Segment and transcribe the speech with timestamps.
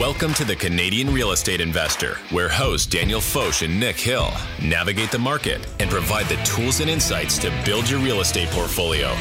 [0.00, 4.28] Welcome to the Canadian Real Estate Investor, where hosts Daniel Foch and Nick Hill
[4.60, 9.14] navigate the market and provide the tools and insights to build your real estate portfolio.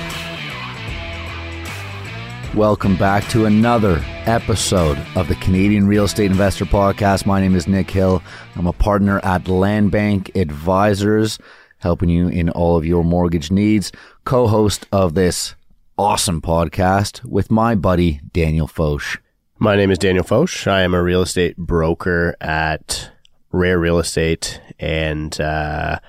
[2.55, 7.27] Welcome back to another episode of the Canadian Real Estate Investor Podcast.
[7.27, 8.23] My name is Nick Hill.
[8.55, 11.37] I'm a partner at Land Bank Advisors,
[11.77, 13.91] helping you in all of your mortgage needs.
[14.23, 15.53] Co host of this
[15.99, 19.19] awesome podcast with my buddy Daniel Foch.
[19.63, 20.67] My name is Daniel Foch.
[20.67, 23.09] I am a real estate broker at
[23.53, 25.99] Rare Real Estate and uh,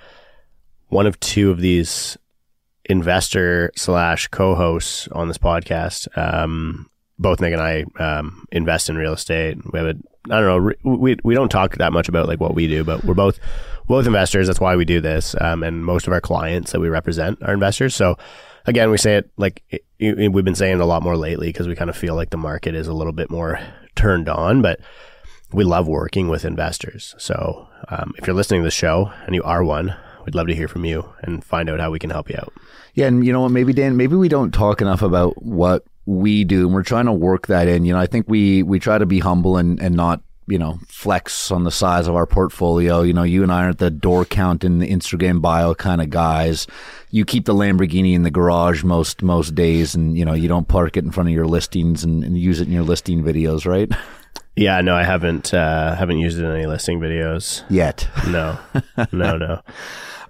[0.89, 2.19] one of two of these
[2.87, 6.09] investor slash co-hosts on this podcast.
[6.19, 9.57] Um, both Nick and I um, invest in real estate.
[9.73, 9.95] We have a
[10.33, 13.05] I don't know we we don't talk that much about like what we do, but
[13.05, 13.39] we're both
[13.87, 14.49] both investors.
[14.49, 15.37] That's why we do this.
[15.41, 17.95] Um, and most of our clients that we represent are investors.
[17.95, 18.17] So
[18.67, 21.49] again, we say it like it, it, we've been saying it a lot more lately
[21.49, 23.61] because we kind of feel like the market is a little bit more
[23.95, 24.81] turned on, but
[25.53, 27.15] we love working with investors.
[27.19, 30.55] So um, if you're listening to the show and you are one, we'd love to
[30.55, 32.53] hear from you and find out how we can help you out.
[32.95, 33.51] Yeah, and you know what?
[33.51, 37.13] Maybe Dan, maybe we don't talk enough about what we do, and we're trying to
[37.13, 37.85] work that in.
[37.85, 40.79] You know, I think we we try to be humble and and not you know,
[40.89, 43.03] flex on the size of our portfolio.
[43.03, 46.11] You know, you and I aren't the door count in the Instagram bio kind of
[46.11, 46.67] guys.
[47.11, 50.69] You keep the Lamborghini in the garage most most days, and you know, you don't
[50.69, 53.67] park it in front of your listings and, and use it in your listing videos,
[53.67, 53.91] right?
[54.57, 58.09] Yeah, no, I haven't uh, haven't used it in any listing videos yet.
[58.29, 58.59] No,
[59.13, 59.61] no, no.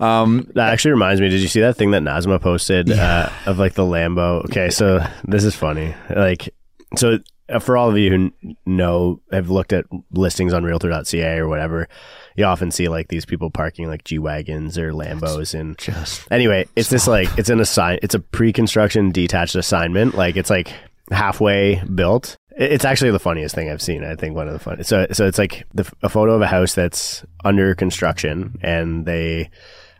[0.00, 1.28] Um, that actually reminds me.
[1.28, 3.30] Did you see that thing that Nazma posted yeah.
[3.46, 4.44] uh, of like the Lambo?
[4.46, 5.94] Okay, so this is funny.
[6.10, 6.52] Like,
[6.96, 11.48] so Uh, for all of you who know, have looked at listings on realtor.ca or
[11.48, 11.88] whatever,
[12.36, 15.58] you often see like these people parking like G Wagons or Lambos.
[15.58, 16.94] And just anyway, it's stop.
[16.94, 20.14] this like, it's an assign, it's a pre construction detached assignment.
[20.14, 20.72] Like it's like
[21.10, 22.36] halfway built.
[22.56, 24.04] It's actually the funniest thing I've seen.
[24.04, 24.82] I think one of the fun.
[24.84, 29.50] So, so it's like the, a photo of a house that's under construction and they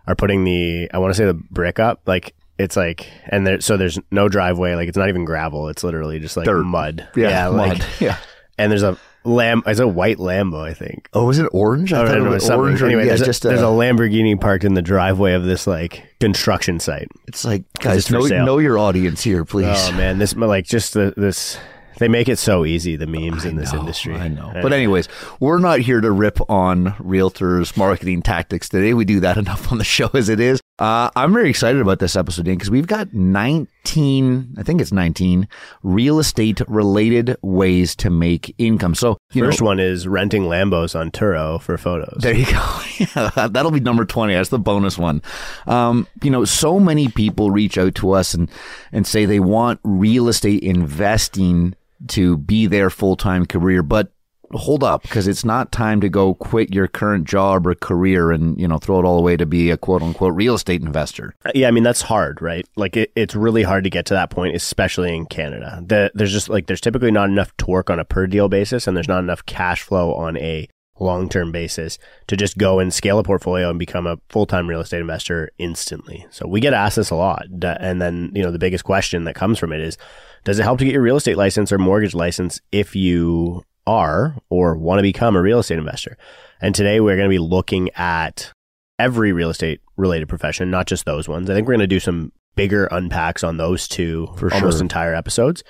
[0.06, 2.02] are putting the, I want to say the brick up.
[2.06, 5.82] Like it's like and there so there's no driveway like it's not even gravel it's
[5.82, 6.64] literally just like Dirt.
[6.64, 7.78] mud yeah, yeah mud.
[7.78, 8.18] like yeah
[8.58, 11.98] and there's a lamb it's a white lambo i think oh is it orange i,
[11.98, 14.38] oh, I thought it was orange or, anyway yeah, there's, just a, there's a lamborghini
[14.38, 18.78] parked in the driveway of this like construction site it's like guys know, know your
[18.78, 21.58] audience here please oh man this like just the, this
[21.98, 24.16] they make it so easy, the memes I in this know, industry.
[24.16, 24.50] I know.
[24.52, 28.94] But, anyways, we're not here to rip on realtors' marketing tactics today.
[28.94, 30.60] We do that enough on the show as it is.
[30.76, 34.90] Uh, I'm very excited about this episode, Dan, because we've got 19, I think it's
[34.90, 35.46] 19,
[35.84, 38.96] real estate related ways to make income.
[38.96, 42.18] So, first know, one is renting Lambos on Turo for photos.
[42.20, 42.80] There you go.
[42.98, 44.34] yeah, that'll be number 20.
[44.34, 45.22] That's the bonus one.
[45.68, 48.50] Um, you know, so many people reach out to us and,
[48.90, 51.76] and say they want real estate investing
[52.08, 54.10] to be their full time career, but
[54.52, 58.60] hold up because it's not time to go quit your current job or career and
[58.60, 61.52] you know throw it all away to be a quote unquote real estate investor uh,
[61.54, 64.30] yeah i mean that's hard right like it, it's really hard to get to that
[64.30, 68.04] point especially in canada the, there's just like there's typically not enough torque on a
[68.04, 70.68] per deal basis and there's not enough cash flow on a
[71.00, 74.68] long term basis to just go and scale a portfolio and become a full time
[74.68, 76.26] real estate investor instantly.
[76.30, 77.46] So we get asked this a lot.
[77.62, 79.98] And then, you know, the biggest question that comes from it is
[80.44, 84.36] does it help to get your real estate license or mortgage license if you are
[84.50, 86.16] or want to become a real estate investor?
[86.60, 88.52] And today we're going to be looking at
[88.98, 91.50] every real estate related profession, not just those ones.
[91.50, 94.82] I think we're going to do some bigger unpacks on those two for almost sure.
[94.82, 95.62] entire episodes.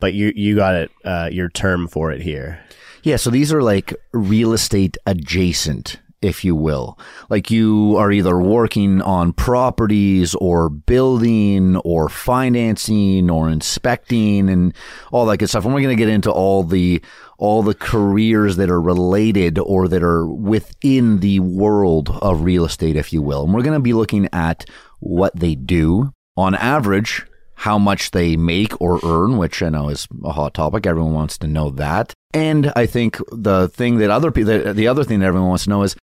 [0.00, 2.62] But you you got it uh, your term for it here.
[3.02, 6.98] Yeah, so these are like real estate adjacent if you will.
[7.28, 14.74] Like you are either working on properties or building or financing or inspecting and
[15.12, 15.64] all that good stuff.
[15.64, 17.02] And we're going to get into all the
[17.38, 22.96] all the careers that are related or that are within the world of real estate,
[22.96, 23.44] if you will.
[23.44, 24.64] And we're going to be looking at
[24.98, 27.24] what they do on average.
[27.62, 30.86] How much they make or earn, which I know is a hot topic.
[30.86, 32.14] Everyone wants to know that.
[32.32, 35.64] And I think the thing that other people, the, the other thing that everyone wants
[35.64, 35.96] to know is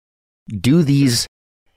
[0.47, 1.27] do these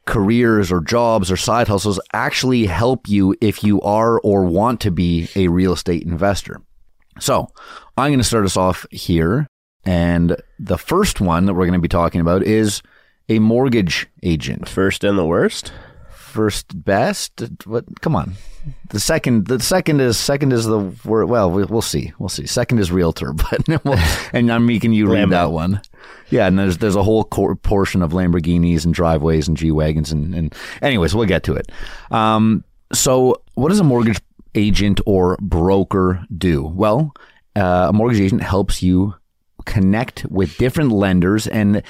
[0.05, 4.91] careers or jobs or side hustles actually help you if you are or want to
[4.91, 6.61] be a real estate investor?
[7.21, 7.49] So
[7.97, 9.47] I'm going to start us off here.
[9.85, 12.83] And the first one that we're going to be talking about is
[13.29, 14.69] a mortgage agent.
[14.69, 15.73] First and the worst?
[16.37, 17.41] First best?
[17.65, 17.87] What?
[18.03, 18.35] Come on.
[18.91, 21.31] The second, the second is second is the word.
[21.31, 22.13] Well, we'll see.
[22.19, 22.45] We'll see.
[22.45, 23.99] Second is realtor, but we'll,
[24.35, 25.81] and I'm making you read that one.
[26.29, 30.35] Yeah, and there's there's a whole portion of Lamborghinis and driveways and G wagons and,
[30.35, 31.73] and anyways, we'll get to it.
[32.11, 34.21] Um, so what does a mortgage
[34.55, 36.67] agent or broker do?
[36.67, 37.15] Well,
[37.57, 39.15] uh, a mortgage agent helps you
[39.65, 41.83] connect with different lenders and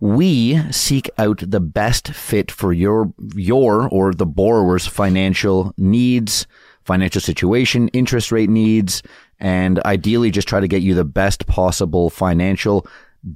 [0.00, 6.46] we seek out the best fit for your your or the borrower's financial needs,
[6.84, 9.02] financial situation, interest rate needs,
[9.38, 12.86] and ideally just try to get you the best possible financial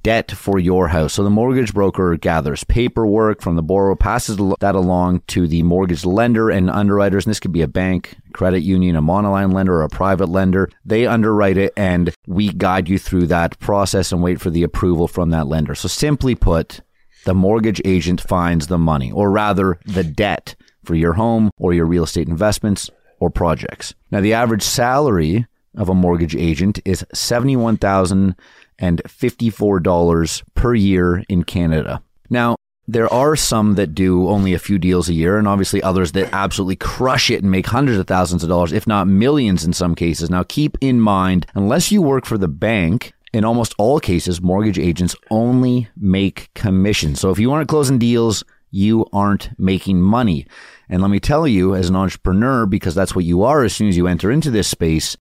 [0.02, 1.12] debt for your house.
[1.12, 6.04] So the mortgage broker gathers paperwork from the borrower, passes that along to the mortgage
[6.04, 7.26] lender and underwriters.
[7.26, 10.70] And this could be a bank, credit union, a monoline lender, or a private lender.
[10.84, 15.08] They underwrite it and we guide you through that process and wait for the approval
[15.08, 15.75] from that lender.
[15.75, 16.81] So simply put,
[17.25, 20.54] the mortgage agent finds the money, or rather the debt
[20.84, 23.94] for your home or your real estate investments or projects.
[24.10, 25.46] Now, the average salary
[25.76, 28.36] of a mortgage agent is 71,000
[28.78, 32.02] and $54 per year in Canada.
[32.30, 32.56] Now,
[32.86, 36.28] there are some that do only a few deals a year, and obviously others that
[36.32, 39.94] absolutely crush it and make hundreds of thousands of dollars, if not millions in some
[39.94, 40.28] cases.
[40.28, 44.78] Now, keep in mind, unless you work for the bank, in almost all cases, mortgage
[44.78, 47.16] agents only make commission.
[47.16, 50.46] So if you aren't closing deals, you aren't making money.
[50.88, 53.88] And let me tell you, as an entrepreneur, because that's what you are as soon
[53.88, 55.16] as you enter into this space,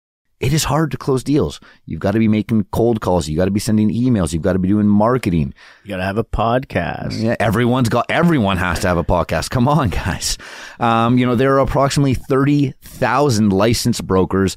[0.41, 1.59] it is hard to close deals.
[1.85, 3.29] You've got to be making cold calls.
[3.29, 4.33] You've got to be sending emails.
[4.33, 5.53] You've got to be doing marketing.
[5.83, 7.21] You got to have a podcast.
[7.21, 8.07] Yeah, everyone's got.
[8.09, 9.51] Everyone has to have a podcast.
[9.51, 10.39] Come on, guys.
[10.79, 14.57] Um, you know there are approximately thirty thousand licensed brokers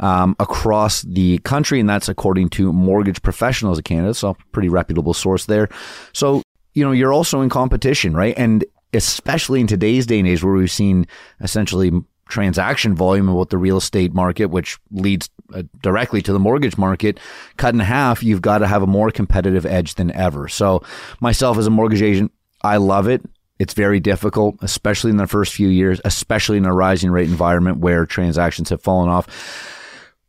[0.00, 4.14] um, across the country, and that's according to Mortgage Professionals of Canada.
[4.14, 5.68] So, pretty reputable source there.
[6.12, 6.42] So,
[6.74, 8.34] you know, you're also in competition, right?
[8.36, 11.06] And especially in today's day and age, where we've seen
[11.40, 11.92] essentially
[12.32, 17.20] transaction volume what the real estate market, which leads uh, directly to the mortgage market,
[17.58, 20.48] cut in half, you've got to have a more competitive edge than ever.
[20.48, 20.82] So,
[21.20, 22.32] myself as a mortgage agent,
[22.62, 23.22] I love it.
[23.58, 27.78] It's very difficult, especially in the first few years, especially in a rising rate environment
[27.78, 29.28] where transactions have fallen off.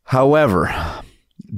[0.04, 0.72] However,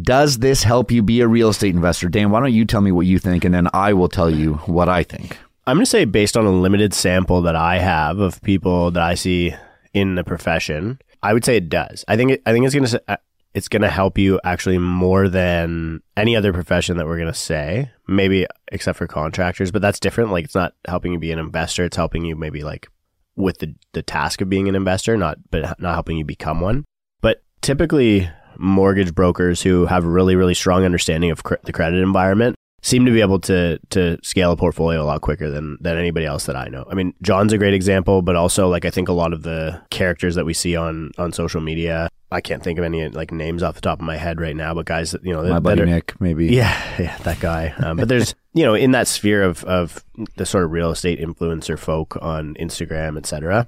[0.00, 2.08] does this help you be a real estate investor?
[2.08, 4.54] Dan, why don't you tell me what you think and then I will tell you
[4.66, 5.36] what I think.
[5.66, 9.02] I'm going to say, based on a limited sample that I have of people that
[9.02, 9.52] I see
[9.96, 12.04] in the profession, I would say it does.
[12.06, 13.16] I think it, I think it's going to uh,
[13.54, 17.34] it's going to help you actually more than any other profession that we're going to
[17.34, 20.30] say, maybe except for contractors, but that's different.
[20.30, 22.88] Like it's not helping you be an investor, it's helping you maybe like
[23.36, 26.84] with the the task of being an investor, not but not helping you become one.
[27.22, 32.02] But typically mortgage brokers who have a really really strong understanding of cr- the credit
[32.02, 35.96] environment seem to be able to to scale a portfolio a lot quicker than than
[35.96, 36.84] anybody else that I know.
[36.90, 39.80] I mean, John's a great example, but also like I think a lot of the
[39.90, 43.62] characters that we see on on social media, I can't think of any like names
[43.62, 45.82] off the top of my head right now, but guys that you know, my buddy
[45.82, 47.74] are, Nick, maybe, yeah, yeah, that guy.
[47.78, 50.04] Um, but there's you know in that sphere of of
[50.36, 53.66] the sort of real estate influencer folk on Instagram, etc.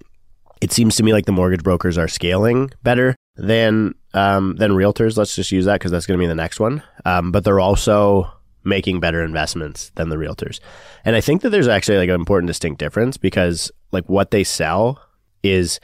[0.61, 5.17] It seems to me like the mortgage brokers are scaling better than um, than realtors.
[5.17, 6.83] Let's just use that because that's going to be the next one.
[7.05, 8.31] Um, but they're also
[8.65, 10.61] making better investments than the realtors.
[11.05, 14.45] And I think that there's actually like an important distinct difference because like what they
[14.45, 15.01] sell
[15.43, 15.81] is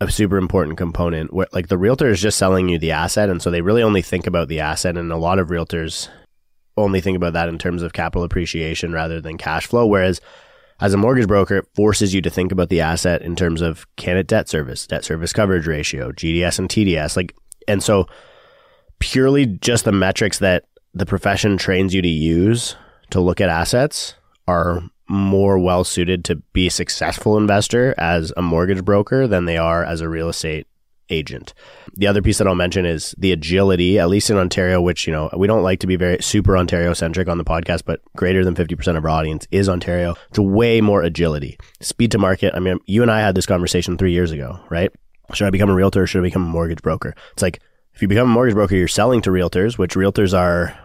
[0.00, 3.40] a super important component where like the realtor is just selling you the asset and
[3.40, 6.08] so they really only think about the asset and a lot of realtors
[6.76, 10.20] only think about that in terms of capital appreciation rather than cash flow whereas
[10.80, 13.86] as a mortgage broker it forces you to think about the asset in terms of
[13.96, 17.34] can it debt service debt service coverage ratio gds and tds like
[17.66, 18.06] and so
[18.98, 20.64] purely just the metrics that
[20.96, 22.74] the profession trains you to use
[23.10, 24.14] to look at assets
[24.48, 29.58] are more well suited to be a successful investor as a mortgage broker than they
[29.58, 30.66] are as a real estate
[31.10, 31.52] agent.
[31.94, 35.12] The other piece that I'll mention is the agility, at least in Ontario, which, you
[35.12, 38.42] know, we don't like to be very super Ontario centric on the podcast, but greater
[38.42, 40.16] than 50% of our audience is Ontario.
[40.30, 41.58] It's way more agility.
[41.80, 42.54] Speed to market.
[42.54, 44.90] I mean, you and I had this conversation three years ago, right?
[45.34, 47.14] Should I become a realtor or should I become a mortgage broker?
[47.34, 47.60] It's like,
[47.96, 50.78] if you become a mortgage broker, you're selling to realtors, which realtors are,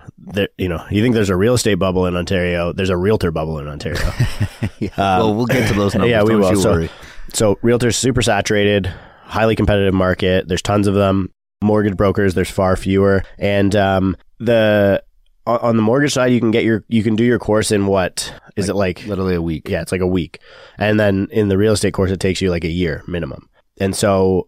[0.58, 2.72] you know, you think there's a real estate bubble in Ontario.
[2.72, 4.00] There's a realtor bubble in Ontario.
[4.80, 4.89] yeah.
[4.91, 6.10] Um, well, we'll get to those numbers.
[6.10, 6.56] Yeah, we will.
[6.56, 6.88] So,
[7.34, 8.88] so realtors super saturated,
[9.25, 10.48] highly competitive market.
[10.48, 11.30] There's tons of them.
[11.62, 13.24] Mortgage brokers, there's far fewer.
[13.38, 15.03] And um, the
[15.46, 18.34] on the mortgage side, you can get your you can do your course in what
[18.56, 19.68] is like, it like literally a week?
[19.68, 20.39] Yeah, it's like a week.
[20.77, 23.50] And then in the real estate course, it takes you like a year minimum.
[23.82, 24.48] And so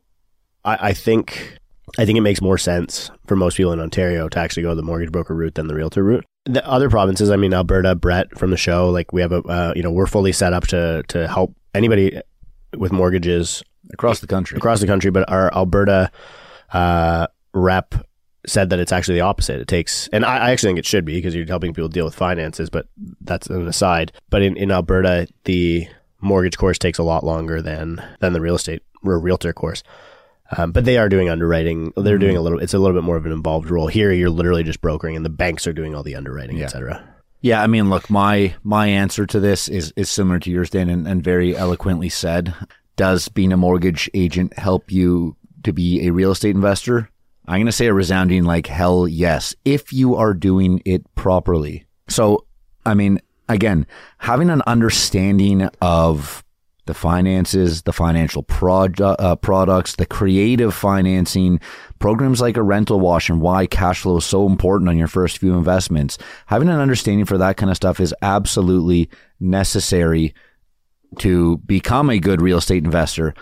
[0.64, 1.60] I, I think
[1.98, 4.82] I think it makes more sense for most people in Ontario to actually go the
[4.82, 6.26] mortgage broker route than the realtor route.
[6.46, 9.74] The other provinces, I mean, Alberta, Brett from the show, like we have a, uh,
[9.76, 12.20] you know, we're fully set up to to help anybody
[12.76, 15.12] with mortgages across the country, across the country.
[15.12, 16.12] But our Alberta
[16.74, 17.94] uh, rep
[18.46, 19.62] said that it's actually the opposite.
[19.62, 22.06] It takes, and I, I actually think it should be because you're helping people deal
[22.06, 22.88] with finances, but
[23.22, 24.12] that's an aside.
[24.30, 25.88] But in, in Alberta, the
[26.20, 29.84] mortgage course takes a lot longer than than the real estate or realtor course.
[30.58, 31.94] Um, but they are doing underwriting.
[31.96, 32.44] They're doing a Mm-hmm.
[32.44, 32.60] little.
[32.60, 33.88] It's a little bit more of an involved role.
[33.88, 36.66] Here, you're literally just brokering, and the banks are doing all the underwriting, Yeah.
[36.66, 37.04] et cetera.
[37.42, 40.90] Yeah, I mean, look, my my answer to this is is similar to yours, Dan,
[40.90, 42.54] and, and very eloquently said.
[42.96, 47.10] Does being a mortgage agent help you to be a real estate investor?
[47.48, 51.86] I'm going to say a resounding like hell yes, if you are doing it properly.
[52.08, 52.46] So,
[52.86, 53.20] I mean,
[53.50, 53.88] again,
[54.20, 56.43] having an understanding of
[56.86, 61.60] the finances, the financial prod, uh, products, the creative financing,
[62.00, 65.38] programs like a rental wash and why cash flow is so important on your first
[65.38, 66.18] few investments.
[66.48, 69.10] Having an understanding for that kind of stuff is absolutely
[69.40, 70.34] necessary
[71.20, 73.34] to become a good real estate investor.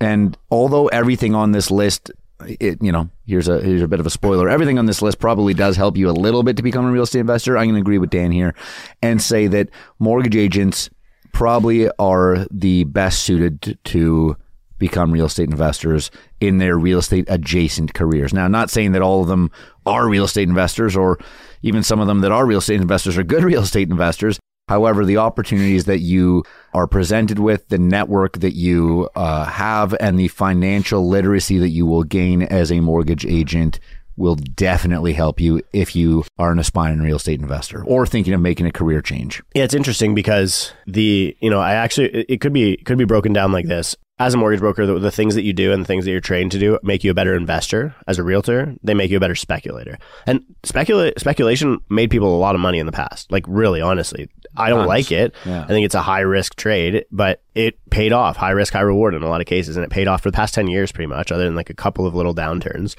[0.00, 2.10] And although everything on this list,
[2.46, 4.48] it, you know, here's a here's a bit of a spoiler.
[4.48, 7.02] Everything on this list probably does help you a little bit to become a real
[7.02, 7.56] estate investor.
[7.56, 8.54] I'm going to agree with Dan here
[9.02, 10.90] and say that mortgage agents
[11.32, 14.36] probably are the best suited to,
[14.80, 16.10] become real estate investors
[16.40, 18.34] in their real estate adjacent careers.
[18.34, 19.52] Now, I'm not saying that all of them
[19.86, 21.20] are real estate investors or
[21.62, 24.40] even some of them that are real estate investors are good real estate investors.
[24.68, 26.44] However, the opportunities that you
[26.74, 31.86] are presented with, the network that you uh, have, and the financial literacy that you
[31.86, 33.80] will gain as a mortgage agent
[34.20, 38.40] will definitely help you if you are an aspiring real estate investor or thinking of
[38.40, 39.42] making a career change.
[39.54, 43.32] Yeah, it's interesting because the you know I actually it- could be could be broken
[43.32, 43.96] down like this.
[44.18, 46.20] As a mortgage broker, the, the things that you do and the things that you're
[46.20, 47.94] trained to do make you a better investor.
[48.06, 49.96] As a realtor, they make you a better speculator.
[50.26, 53.32] And specula- speculation made people a lot of money in the past.
[53.32, 55.34] Like really, honestly, I don't like it.
[55.46, 55.64] Yeah.
[55.64, 58.36] I think it's a high risk trade, but it paid off.
[58.36, 60.36] High risk, high reward in a lot of cases, and it paid off for the
[60.36, 61.32] past ten years, pretty much.
[61.32, 62.96] Other than like a couple of little downturns,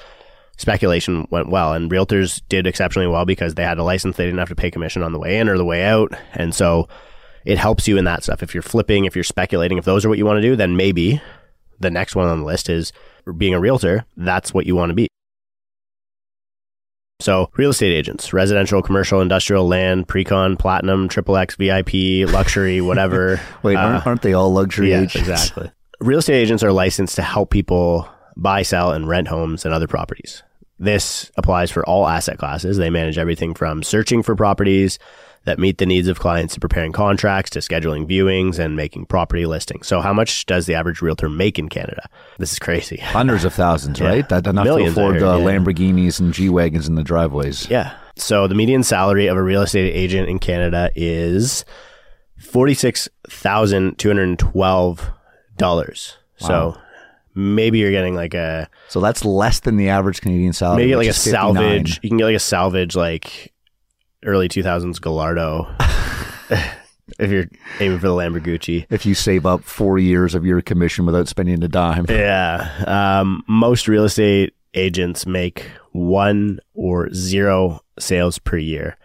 [0.61, 4.15] speculation went well, and realtors did exceptionally well because they had a license.
[4.17, 6.55] They didn't have to pay commission on the way in or the way out, and
[6.55, 6.87] so
[7.45, 8.41] it helps you in that stuff.
[8.43, 10.77] If you're flipping, if you're speculating, if those are what you want to do, then
[10.77, 11.21] maybe
[11.79, 12.93] the next one on the list is
[13.37, 14.05] being a realtor.
[14.15, 15.07] That's what you want to be.
[17.19, 21.93] So, real estate agents, residential, commercial, industrial, land, pre-con, platinum, triple X, VIP,
[22.31, 23.39] luxury, whatever.
[23.61, 25.15] Wait, Uh, aren't, aren't they all luxury Yes, agents?
[25.29, 25.71] exactly.
[25.99, 29.87] Real estate agents are licensed to help people buy, sell, and rent homes and other
[29.87, 30.41] properties.
[30.81, 32.77] This applies for all asset classes.
[32.77, 34.97] They manage everything from searching for properties
[35.45, 39.45] that meet the needs of clients to preparing contracts to scheduling viewings and making property
[39.45, 39.87] listings.
[39.87, 42.09] So, how much does the average realtor make in Canada?
[42.39, 42.97] This is crazy.
[43.01, 44.27] Hundreds of thousands, right?
[44.29, 45.45] That enough Millions, to afford heard, the yeah.
[45.45, 47.69] Lamborghinis and G wagons in the driveways.
[47.69, 47.95] Yeah.
[48.15, 51.63] So the median salary of a real estate agent in Canada is
[52.39, 55.11] forty six thousand two hundred twelve
[55.57, 56.17] dollars.
[56.37, 56.75] So
[57.35, 60.83] maybe you're getting like a So that's less than the average Canadian salary.
[60.83, 61.31] maybe like a 59.
[61.33, 61.99] salvage.
[62.03, 63.53] You can get like a salvage like
[64.23, 65.67] early two thousands Gallardo
[67.19, 67.47] if you're
[67.79, 68.85] aiming for the Lamborghini.
[68.89, 72.05] If you save up four years of your commission without spending a dime.
[72.09, 72.83] Yeah.
[72.87, 78.97] Um, most real estate agents make one or zero sales per year,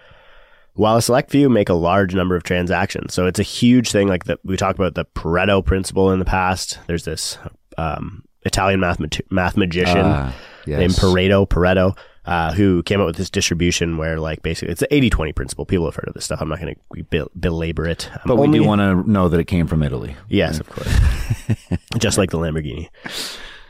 [0.75, 3.15] while a select few make a large number of transactions.
[3.15, 4.07] So it's a huge thing.
[4.09, 6.79] Like that, we talked about the Pareto principle in the past.
[6.87, 7.39] There's this
[7.79, 8.99] um, Italian math,
[9.31, 10.35] math magician Ah,
[10.67, 10.79] yes.
[10.79, 14.93] named Pareto, Pareto, uh, who came up with this distribution where, like, basically, it's the
[14.95, 15.65] 80 20 principle.
[15.67, 16.41] People have heard of this stuff.
[16.41, 18.09] I'm not going to bel- belabor it.
[18.13, 20.17] Um, But we only- do want to know that it came from Italy.
[20.29, 20.93] Yes, of course.
[21.99, 22.89] Just like the Lamborghini.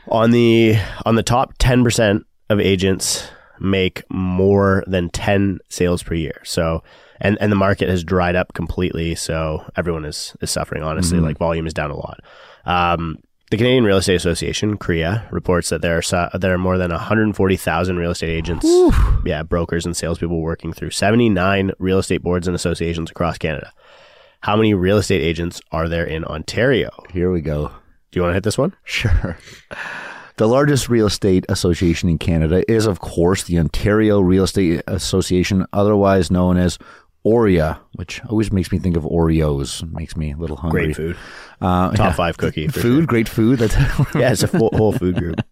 [0.09, 3.27] On the on the top ten percent of agents
[3.59, 6.39] make more than ten sales per year.
[6.45, 6.81] So
[7.19, 9.15] and, and the market has dried up completely.
[9.15, 10.81] So everyone is is suffering.
[10.83, 12.19] Honestly, like volume is down a lot.
[12.65, 13.17] Um,
[13.49, 16.91] the Canadian Real Estate Association (CREA) reports that there are so- there are more than
[16.91, 18.65] 140,000 real estate agents,
[19.25, 23.71] yeah, brokers and salespeople working through 79 real estate boards and associations across Canada.
[24.41, 26.89] How many real estate agents are there in Ontario?
[27.11, 27.71] Here we go.
[28.11, 28.73] Do you want to hit this one?
[28.83, 29.37] Sure.
[30.37, 35.65] The largest real estate association in Canada is, of course, the Ontario Real Estate Association,
[35.73, 36.77] otherwise known as
[37.27, 39.83] OREA, which always makes me think of Oreos.
[39.91, 40.85] Makes me a little hungry.
[40.85, 41.17] Great food.
[41.59, 42.11] Uh, Top yeah.
[42.13, 42.69] five cookie.
[42.69, 43.05] Food, Sure.
[43.05, 43.59] great food.
[43.59, 43.75] That's
[44.15, 45.35] Yeah, it's a full, whole food group.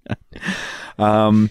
[0.98, 1.50] Um,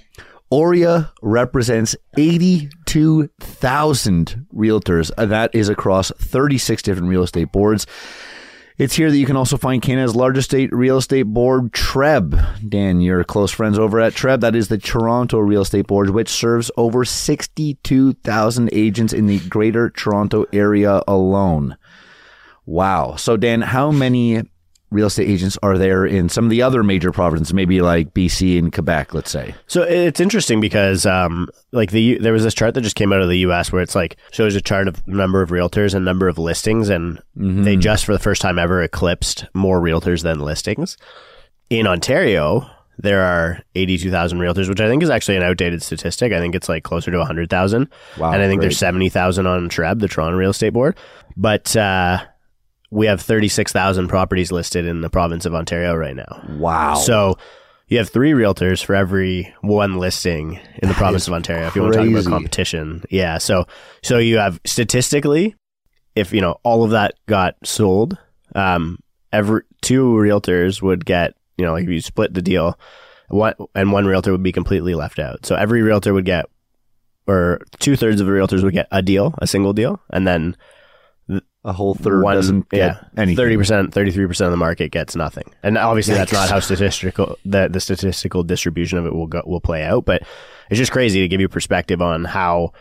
[0.51, 5.11] OREA represents 82,000 realtors.
[5.19, 7.87] Uh, That is across 36 different real estate boards.
[8.77, 12.69] It's here that you can also find Canada's largest state real estate board, TREB.
[12.69, 14.41] Dan, your close friends over at TREB.
[14.41, 19.91] That is the Toronto Real Estate Board, which serves over 62,000 agents in the greater
[19.91, 21.77] Toronto area alone.
[22.67, 23.15] Wow.
[23.15, 24.43] So, Dan, how many
[24.91, 28.59] real estate agents are there in some of the other major provinces, maybe like BC
[28.59, 29.55] and Quebec, let's say?
[29.67, 33.21] So it's interesting because, um, like the there was this chart that just came out
[33.21, 33.73] of the U.S.
[33.73, 37.19] where it's like shows a chart of number of realtors and number of listings, and
[37.37, 37.65] Mm-hmm.
[37.65, 40.97] they just for the first time ever eclipsed more realtors than listings.
[41.69, 46.33] In Ontario, there are 82,000 realtors, which I think is actually an outdated statistic.
[46.33, 47.89] I think it's like closer to 100,000.
[48.19, 48.67] Wow, and I think great.
[48.69, 50.97] there's 70,000 on TREB, the Toronto Real Estate Board.
[51.37, 52.23] But uh,
[52.91, 56.45] we have 36,000 properties listed in the province of Ontario right now.
[56.59, 56.95] Wow.
[56.95, 57.37] So
[57.89, 61.67] you have three realtors for every one listing in the province of Ontario.
[61.67, 63.39] If you want to talk about competition, yeah.
[63.39, 63.67] So
[64.03, 65.55] so you have statistically,
[66.15, 68.17] if you know all of that got sold,
[68.55, 68.99] um,
[69.33, 72.79] every two realtors would get you know like if you split the deal,
[73.29, 75.45] one and one realtor would be completely left out.
[75.45, 76.47] So every realtor would get,
[77.27, 80.57] or two thirds of the realtors would get a deal, a single deal, and then
[81.65, 83.37] a whole third one, doesn't get yeah, anything.
[83.37, 87.39] Thirty percent, thirty-three percent of the market gets nothing, and obviously that's not how statistical
[87.45, 90.05] the the statistical distribution of it will go will play out.
[90.05, 90.23] But
[90.71, 92.73] it's just crazy to give you perspective on how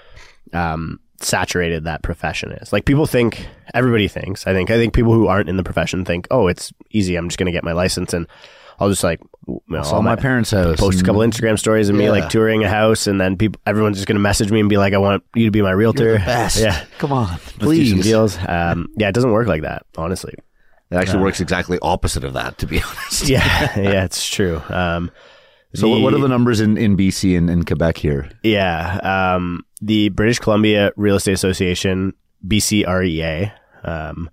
[0.52, 2.74] um, saturated that profession is.
[2.74, 4.46] Like people think, everybody thinks.
[4.48, 7.16] I think I think people who aren't in the profession think, oh, it's easy.
[7.16, 8.28] I'm just going to get my license and
[8.84, 10.80] I'll just like you know, all my parents' house.
[10.80, 12.12] post a couple Instagram stories of me Yeah.
[12.12, 14.78] like touring a house, and then people, everyone's just going to message me and be
[14.78, 16.04] like, I want you to be my realtor.
[16.06, 16.60] You're the best.
[16.62, 16.86] Yeah.
[17.00, 17.90] Come on, Let's do please.
[17.92, 18.38] some deals.
[18.48, 20.34] Um, yeah, it doesn't work like that, honestly.
[20.92, 23.28] It actually works exactly opposite of that, to be honest.
[23.28, 23.42] Yeah,
[23.80, 24.62] yeah, it's true.
[24.70, 25.10] Um,
[25.75, 28.30] So, what- what are the numbers in, in BC and in Quebec here?
[28.44, 29.00] Yeah,
[29.36, 32.13] um, the British Columbia Real Estate Association
[32.48, 33.52] (BCREA)
[33.84, 34.30] um,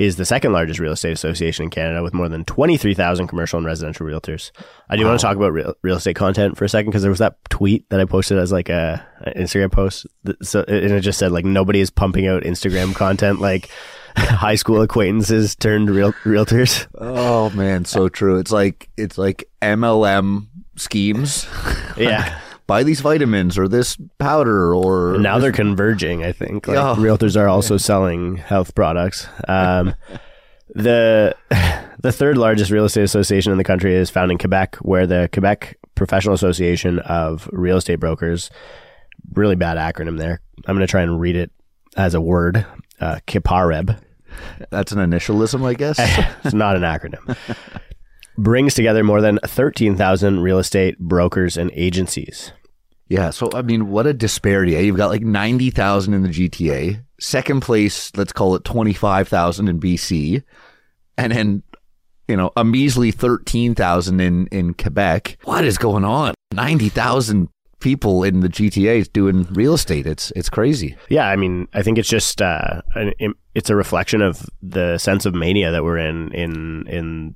[0.00, 3.28] is the second largest real estate association in Canada, with more than twenty three thousand
[3.28, 4.50] commercial and residential realtors.
[4.88, 7.10] I do want to talk about real, real estate content for a second because there
[7.10, 10.90] was that tweet that I posted as like a, an Instagram post, that, so and
[10.90, 13.68] it just said like nobody is pumping out Instagram content like
[14.16, 16.86] high school acquaintances turned real realtors.
[16.94, 18.38] Oh man, so true.
[18.38, 21.46] It's like it's like MLM schemes.
[21.98, 22.40] Yeah.
[22.70, 26.22] Buy these vitamins or this powder or And now they're converging.
[26.24, 26.94] I think like Yeah.
[26.96, 29.26] realtors are also selling health products.
[29.48, 29.96] Um,
[30.74, 31.34] the
[32.00, 35.28] the third largest real estate association in the country is found in Quebec, where the
[35.32, 38.50] Quebec Professional Association of Real Estate Brokers.
[39.34, 40.40] Really bad acronym there.
[40.66, 41.50] I'm going to try and read it
[41.96, 42.64] as a word.
[43.00, 43.98] Uh, QPAREB.
[44.70, 45.98] that's an initialism, I guess.
[46.44, 47.36] It's not an acronym.
[48.38, 52.52] Brings together more than 13,000 real estate brokers and agencies.
[53.10, 53.28] Yeah.
[53.30, 54.76] So I mean, what a disparity.
[54.76, 54.80] eh?
[54.80, 57.04] You've got like ninety thousand in the GTA.
[57.20, 60.42] Second place, let's call it twenty five thousand in BC,
[61.18, 61.62] and then
[62.28, 65.36] you know a measly thirteen thousand in in Quebec.
[65.44, 66.32] What is going on?
[66.54, 67.48] Ninety thousand
[67.80, 70.06] people in the GTA doing real estate.
[70.06, 70.96] It's it's crazy.
[71.08, 72.82] Yeah, I mean, I think it's just uh,
[73.54, 77.34] it's a reflection of the sense of mania that we're in in in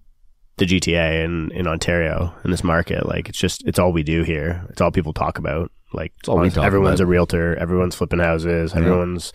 [0.56, 3.06] the GTA and in Ontario in this market.
[3.06, 4.64] Like, it's just it's all we do here.
[4.70, 5.70] It's all people talk about.
[5.92, 7.08] Like, all we talk everyone's about.
[7.08, 7.56] a realtor.
[7.56, 8.74] Everyone's flipping houses.
[8.74, 9.32] Everyone's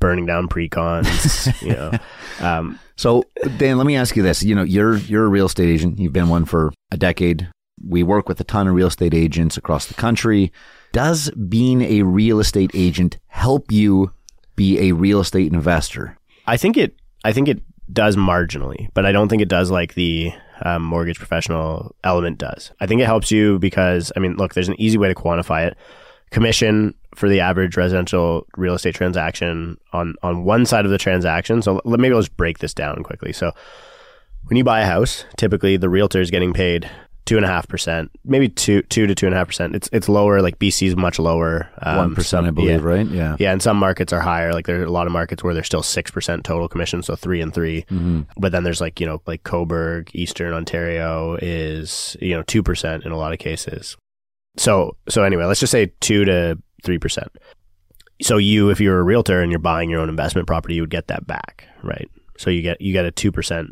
[0.00, 1.48] burning down pre-cons.
[1.62, 1.92] you know,
[2.40, 3.24] um, So,
[3.58, 4.42] Dan, let me ask you this.
[4.42, 5.98] You know, you're you're a real estate agent.
[5.98, 7.48] You've been one for a decade.
[7.86, 10.52] We work with a ton of real estate agents across the country.
[10.92, 14.12] Does being a real estate agent help you
[14.56, 16.16] be a real estate investor?
[16.46, 16.96] I think it.
[17.24, 21.18] I think it does marginally, but I don't think it does like the um, mortgage
[21.18, 22.72] professional element does.
[22.80, 25.66] I think it helps you because I mean, look, there's an easy way to quantify
[25.66, 25.76] it.
[26.30, 31.62] Commission for the average residential real estate transaction on on one side of the transaction.
[31.62, 33.32] So let, maybe let's break this down quickly.
[33.32, 33.52] So
[34.46, 36.90] when you buy a house, typically the realtor is getting paid
[37.26, 39.74] two and a half percent, maybe two two to two and a half percent.
[39.74, 40.42] It's it's lower.
[40.42, 41.68] Like BC is much lower.
[41.82, 42.86] Um, One percent, I believe, yeah.
[42.86, 43.06] right?
[43.06, 43.36] Yeah.
[43.38, 44.52] Yeah, and some markets are higher.
[44.52, 47.16] Like there are a lot of markets where there's still six percent total commission, so
[47.16, 47.84] three and 3
[48.36, 53.04] But then there's like you know like Cobourg, Eastern Ontario is you know two percent
[53.04, 53.96] in a lot of cases.
[54.56, 57.30] So so anyway, let's just say two to three percent.
[58.22, 60.90] So you, if you're a realtor and you're buying your own investment property, you would
[60.90, 62.08] get that back, right?
[62.38, 63.70] So you get you get a two percent.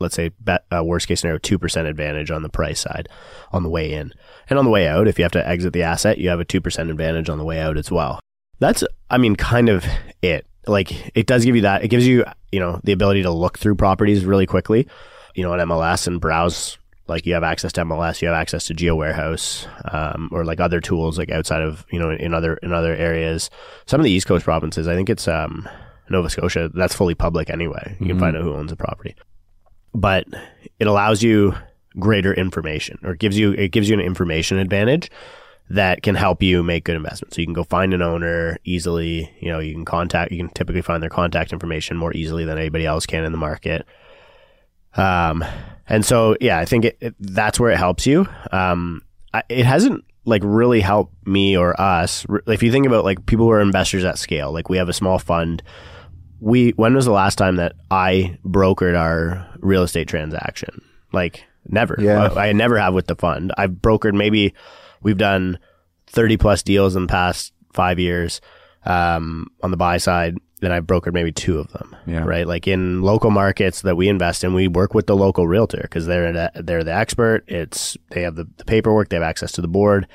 [0.00, 3.08] Let's say bet, uh, worst case scenario, two percent advantage on the price side
[3.52, 4.12] on the way in,
[4.48, 6.44] and on the way out, if you have to exit the asset, you have a
[6.44, 8.20] two percent advantage on the way out as well.
[8.58, 9.84] That's i mean kind of
[10.22, 10.46] it.
[10.66, 13.58] Like it does give you that it gives you you know the ability to look
[13.58, 14.86] through properties really quickly
[15.34, 18.66] you know on mls and browse like you have access to mls you have access
[18.66, 22.72] to GeoWarehouse um, or like other tools like outside of you know in other in
[22.72, 23.50] other areas.
[23.86, 25.68] Some of the east coast provinces i think it's um,
[26.08, 27.96] nova scotia that's fully public anyway.
[28.00, 29.16] You can find out who owns the property
[29.94, 30.26] but
[30.78, 31.54] it allows you
[31.98, 35.10] greater information or gives you it gives you an information advantage
[35.70, 37.36] that can help you make good investments.
[37.36, 39.32] So you can go find an owner easily.
[39.40, 40.32] You know, you can contact.
[40.32, 43.38] You can typically find their contact information more easily than anybody else can in the
[43.38, 43.86] market.
[44.96, 45.44] Um,
[45.88, 48.26] and so yeah, I think it, it, that's where it helps you.
[48.50, 52.26] Um, I, it hasn't like really helped me or us.
[52.48, 54.92] If you think about like people who are investors at scale, like we have a
[54.92, 55.62] small fund.
[56.40, 60.82] We when was the last time that I brokered our real estate transaction?
[61.12, 61.96] Like Never.
[61.98, 62.28] Yeah.
[62.34, 63.52] I, I never have with the fund.
[63.56, 64.54] I've brokered maybe
[65.02, 65.58] we've done
[66.08, 68.40] 30 plus deals in the past five years
[68.84, 70.38] um, on the buy side.
[70.60, 71.96] Then I've brokered maybe two of them.
[72.06, 72.24] Yeah.
[72.24, 72.46] Right.
[72.46, 76.06] Like in local markets that we invest in, we work with the local realtor because
[76.06, 77.44] they're the, they're the expert.
[77.46, 80.06] It's they have the, the paperwork, they have access to the board.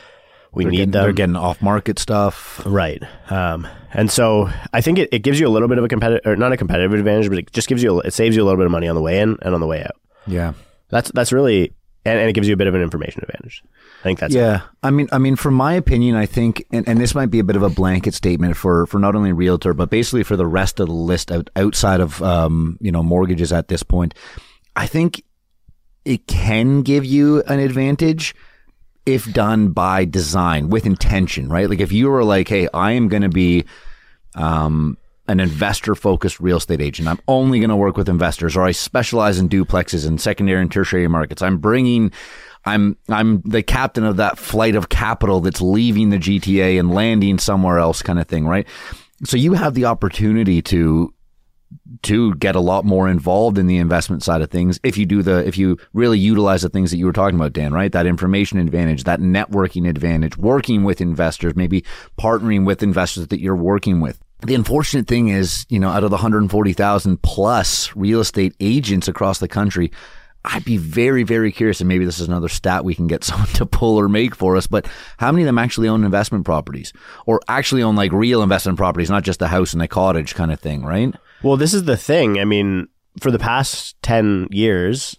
[0.55, 1.03] We They're need getting, them.
[1.03, 2.61] they're getting off market stuff.
[2.65, 3.03] Right.
[3.29, 6.25] Um, and so I think it, it gives you a little bit of a competitive,
[6.25, 8.45] or not a competitive advantage, but it just gives you, a, it saves you a
[8.45, 9.95] little bit of money on the way in and on the way out.
[10.25, 10.53] Yeah.
[10.89, 11.73] That's, that's really,
[12.05, 13.63] and, and it gives you a bit of an information advantage.
[13.99, 17.01] I think that's, Yeah, I mean, I mean, from my opinion, I think, and, and
[17.01, 19.89] this might be a bit of a blanket statement for for not only realtor, but
[19.89, 23.67] basically for the rest of the list out, outside of um, you know mortgages at
[23.67, 24.13] this point.
[24.75, 25.23] I think
[26.05, 28.35] it can give you an advantage
[29.05, 31.69] if done by design with intention, right?
[31.69, 33.65] Like if you were like, hey, I am going to be
[34.33, 37.07] um, an investor focused real estate agent.
[37.07, 40.71] I'm only going to work with investors or I specialize in duplexes and secondary and
[40.71, 41.41] tertiary markets.
[41.41, 42.11] I'm bringing
[42.65, 47.37] I'm I'm the captain of that flight of capital that's leaving the GTA and landing
[47.37, 48.67] somewhere else kind of thing, right?
[49.23, 51.13] So you have the opportunity to
[52.03, 55.21] to get a lot more involved in the investment side of things if you do
[55.21, 58.05] the if you really utilize the things that you were talking about Dan right that
[58.05, 61.83] information advantage that networking advantage working with investors maybe
[62.19, 66.09] partnering with investors that you're working with the unfortunate thing is you know out of
[66.09, 69.91] the 140,000 plus real estate agents across the country
[70.47, 73.47] I'd be very, very curious, and maybe this is another stat we can get someone
[73.49, 76.93] to pull or make for us, but how many of them actually own investment properties
[77.25, 80.51] or actually own like real investment properties, not just a house and a cottage kind
[80.51, 81.13] of thing, right?
[81.45, 82.39] Well, this is the thing.
[82.39, 82.87] I mean,
[83.19, 85.15] for the past 10 years,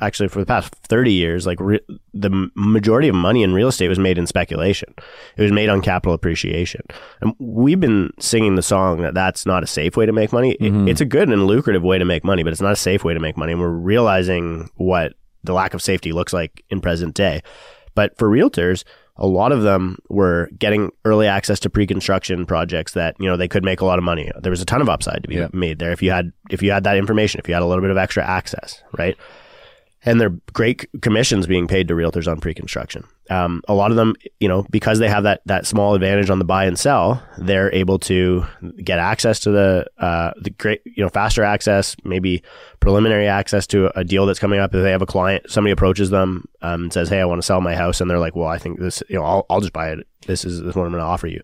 [0.00, 1.80] actually for the past 30 years, like re-
[2.14, 4.94] the majority of money in real estate was made in speculation.
[5.36, 6.80] It was made on capital appreciation.
[7.20, 10.52] And we've been singing the song that that's not a safe way to make money.
[10.52, 10.88] It- mm-hmm.
[10.88, 13.12] it's a good and lucrative way to make money, but it's not a safe way
[13.12, 13.52] to make money.
[13.52, 15.12] And we're realizing what
[15.44, 17.42] the lack of safety looks like in present day.
[17.94, 18.84] But for realtors,
[19.16, 23.48] a lot of them were getting early access to pre-construction projects that you know they
[23.48, 24.30] could make a lot of money.
[24.40, 25.48] There was a ton of upside to be Yeah.
[25.52, 27.82] made there if you had if you had that information, if you had a little
[27.82, 29.16] bit of extra access, right?
[30.04, 33.04] And they're great commissions being paid to realtors on pre-construction.
[33.30, 36.40] Um, a lot of them, you know, because they have that that small advantage on
[36.40, 38.44] the buy and sell, they're able to
[38.82, 42.42] get access to the uh, the great, you know, faster access, maybe
[42.80, 44.74] preliminary access to a deal that's coming up.
[44.74, 47.46] If they have a client, somebody approaches them um, and says, "Hey, I want to
[47.46, 49.72] sell my house," and they're like, "Well, I think this, you know, I'll, I'll just
[49.72, 50.06] buy it.
[50.26, 51.42] This is, this is what I'm going to offer you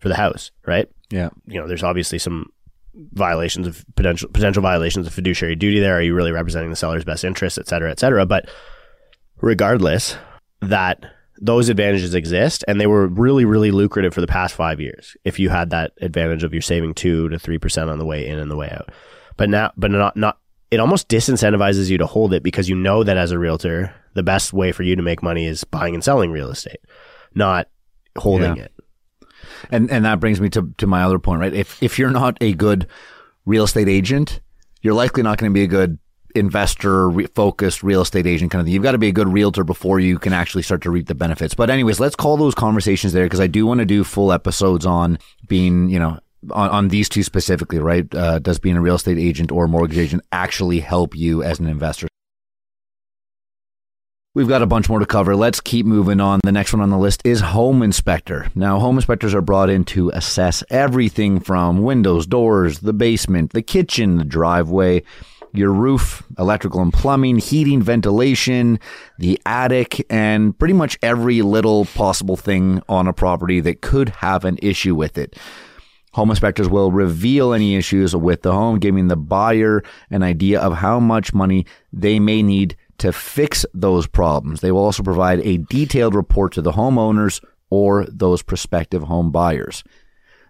[0.00, 1.28] for the house, right?" Yeah.
[1.46, 2.51] you know, there's obviously some
[2.94, 5.96] violations of potential potential violations of fiduciary duty there.
[5.96, 8.26] Are you really representing the seller's best interests, et cetera, et cetera?
[8.26, 8.48] But
[9.40, 10.16] regardless,
[10.60, 11.04] that
[11.40, 15.38] those advantages exist and they were really, really lucrative for the past five years if
[15.38, 18.38] you had that advantage of you're saving two to three percent on the way in
[18.38, 18.90] and the way out.
[19.36, 20.38] But now but not not
[20.70, 24.22] it almost disincentivizes you to hold it because you know that as a realtor, the
[24.22, 26.80] best way for you to make money is buying and selling real estate,
[27.34, 27.68] not
[28.16, 28.64] holding Yeah.
[28.64, 28.72] it.
[29.70, 31.54] And and that brings me to to my other point, right?
[31.54, 32.86] If if you're not a good
[33.44, 34.40] real estate agent,
[34.80, 35.98] you're likely not going to be a good
[36.34, 38.74] investor re- focused real estate agent kind of thing.
[38.74, 41.14] You've got to be a good realtor before you can actually start to reap the
[41.14, 41.54] benefits.
[41.54, 44.86] But anyways, let's call those conversations there because I do want to do full episodes
[44.86, 46.18] on being, you know,
[46.50, 48.12] on, on these two specifically, right?
[48.14, 51.66] Uh, does being a real estate agent or mortgage agent actually help you as an
[51.66, 52.08] investor?
[54.34, 55.36] We've got a bunch more to cover.
[55.36, 56.40] Let's keep moving on.
[56.42, 58.48] The next one on the list is home inspector.
[58.54, 63.60] Now, home inspectors are brought in to assess everything from windows, doors, the basement, the
[63.60, 65.02] kitchen, the driveway,
[65.52, 68.80] your roof, electrical and plumbing, heating, ventilation,
[69.18, 74.46] the attic, and pretty much every little possible thing on a property that could have
[74.46, 75.38] an issue with it.
[76.14, 80.74] Home inspectors will reveal any issues with the home, giving the buyer an idea of
[80.74, 84.60] how much money they may need to fix those problems.
[84.60, 89.82] They will also provide a detailed report to the homeowners or those prospective home buyers.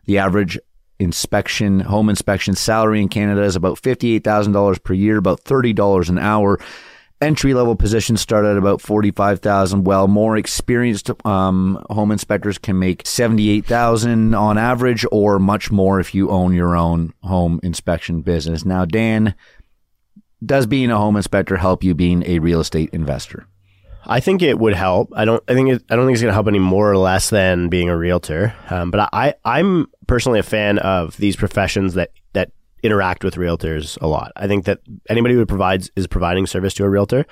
[0.05, 0.59] The average
[0.99, 6.61] inspection, home inspection salary in Canada is about $58,000 per year, about $30 an hour.
[7.23, 13.07] Entry level positions start at about 45,000 while more experienced um, home inspectors can make
[13.07, 18.67] 78,000 on average or much more if you own your own home inspection business.
[18.67, 19.35] Now, Dan,
[20.45, 23.47] does being a home inspector help you being a real estate investor?
[24.05, 25.13] I think it would help.
[25.15, 25.43] I don't.
[25.49, 25.71] I think.
[25.71, 27.97] It, I don't think it's going to help any more or less than being a
[27.97, 28.55] realtor.
[28.69, 32.51] Um, but I, I'm personally a fan of these professions that that
[32.83, 34.33] interact with realtors a lot.
[34.35, 37.27] I think that anybody who provides is providing service to a realtor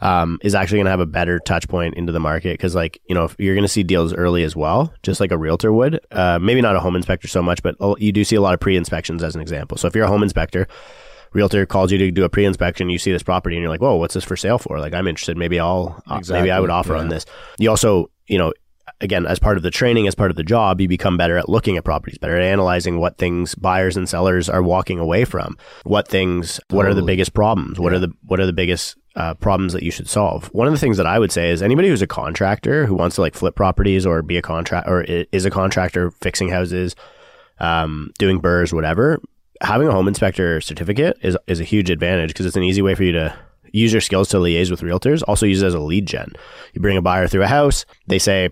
[0.00, 3.00] um, is actually going to have a better touch point into the market because, like,
[3.08, 5.72] you know, if you're going to see deals early as well, just like a realtor
[5.72, 6.00] would.
[6.12, 8.60] Uh, maybe not a home inspector so much, but you do see a lot of
[8.60, 9.76] pre-inspections as an example.
[9.76, 10.68] So if you're a home inspector
[11.34, 13.96] realtor calls you to do a pre-inspection, you see this property and you're like, "Whoa,
[13.96, 15.36] what's this for sale for?" Like, I'm interested.
[15.36, 17.26] Maybe I'll uh, maybe I would offer on this.
[17.58, 18.52] You also, you know,
[19.00, 21.48] again, as part of the training, as part of the job, you become better at
[21.48, 25.58] looking at properties, better at analyzing what things buyers and sellers are walking away from.
[25.84, 27.78] What things, what are the biggest problems?
[27.78, 30.46] What are the what are the biggest uh, problems that you should solve?
[30.54, 33.16] One of the things that I would say is anybody who's a contractor who wants
[33.16, 36.94] to like flip properties or be a contract or is a contractor fixing houses,
[37.58, 39.20] um, doing BRRRRs, whatever.
[39.62, 42.94] Having a home inspector certificate is is a huge advantage because it's an easy way
[42.94, 43.34] for you to
[43.72, 45.22] use your skills to liaise with realtors.
[45.26, 46.32] Also, use it as a lead gen.
[46.74, 48.50] You bring a buyer through a house, they say,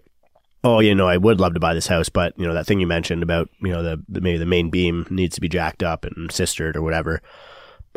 [0.65, 2.81] "Oh, you know, I would love to buy this house, but you know that thing
[2.81, 5.83] you mentioned about you know the, the maybe the main beam needs to be jacked
[5.83, 7.21] up and sistered or whatever."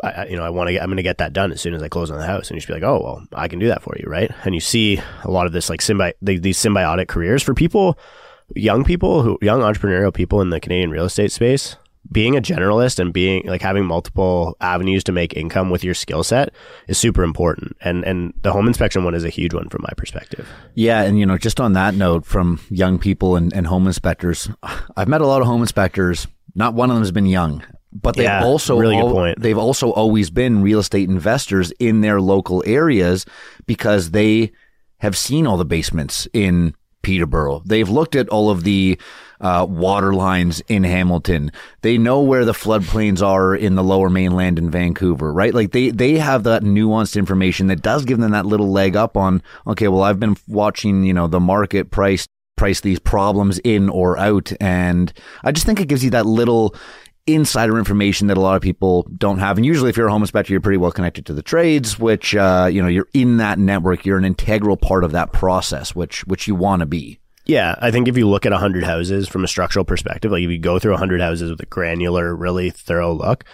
[0.02, 1.72] I, you know, I want to get, I'm going to get that done as soon
[1.72, 2.48] as I close on the house.
[2.50, 4.10] And you should be like, oh, well, I can do that for you.
[4.10, 4.28] Right.
[4.44, 7.96] And you see a lot of this like symbi- the- these symbiotic careers for people,
[8.56, 11.76] young people who, young entrepreneurial people in the Canadian real estate space,
[12.12, 16.22] being a generalist and being like having multiple avenues to make income with your skill
[16.22, 16.50] set
[16.86, 17.76] is super important.
[17.80, 20.48] And, and the home inspection one is a huge one from my perspective.
[20.74, 24.48] Yeah, and you know, just on that note, from young people and, and home inspectors,
[24.96, 26.26] I've met a lot of home inspectors.
[26.54, 29.40] Not one of them has been young, but they've Yeah, also really good al- point.
[29.40, 33.24] they've also always been real estate investors in their local areas
[33.66, 34.52] because they
[34.98, 37.62] have seen all the basements in Peterborough.
[37.64, 38.98] They've looked at all of the
[39.40, 41.52] uh, water lines in Hamilton.
[41.82, 45.54] They know where the floodplains are in the lower mainland in Vancouver, right?
[45.54, 49.16] Like they, they have that nuanced information that does give them that little leg up
[49.16, 53.88] on, okay, well, I've been watching, you know, the market price, price these problems in
[53.90, 54.52] or out.
[54.60, 55.12] And
[55.42, 56.74] I just think it gives you that little
[57.26, 59.56] insider information that a lot of people don't have.
[59.56, 62.34] And usually, if you're a home inspector, you're pretty well connected to the trades, which
[62.34, 64.04] uh, you know you're in that network.
[64.04, 67.18] You're an integral part of that process, which which you want to be.
[67.46, 70.50] Yeah, I think if you look at 100 houses from a structural perspective, like if
[70.50, 73.44] you go through 100 houses with a granular, really thorough look,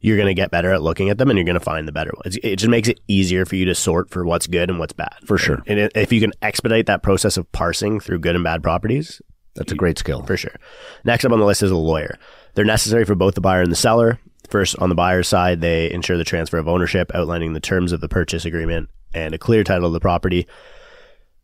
[0.00, 1.92] you're going to get better at looking at them and you're going to find the
[1.92, 2.38] better ones.
[2.44, 5.16] It just makes it easier for you to sort for what's good and what's bad.
[5.24, 5.60] For sure.
[5.66, 9.20] And if you can expedite that process of parsing through good and bad properties,
[9.56, 10.22] That's a great skill.
[10.22, 10.54] for sure.
[11.04, 12.18] Next up on the list is a lawyer.
[12.56, 14.18] They're necessary for both the buyer and the seller.
[14.48, 18.00] First, on the buyer's side, they ensure the transfer of ownership, outlining the terms of
[18.00, 20.46] the purchase agreement and a clear title of the property.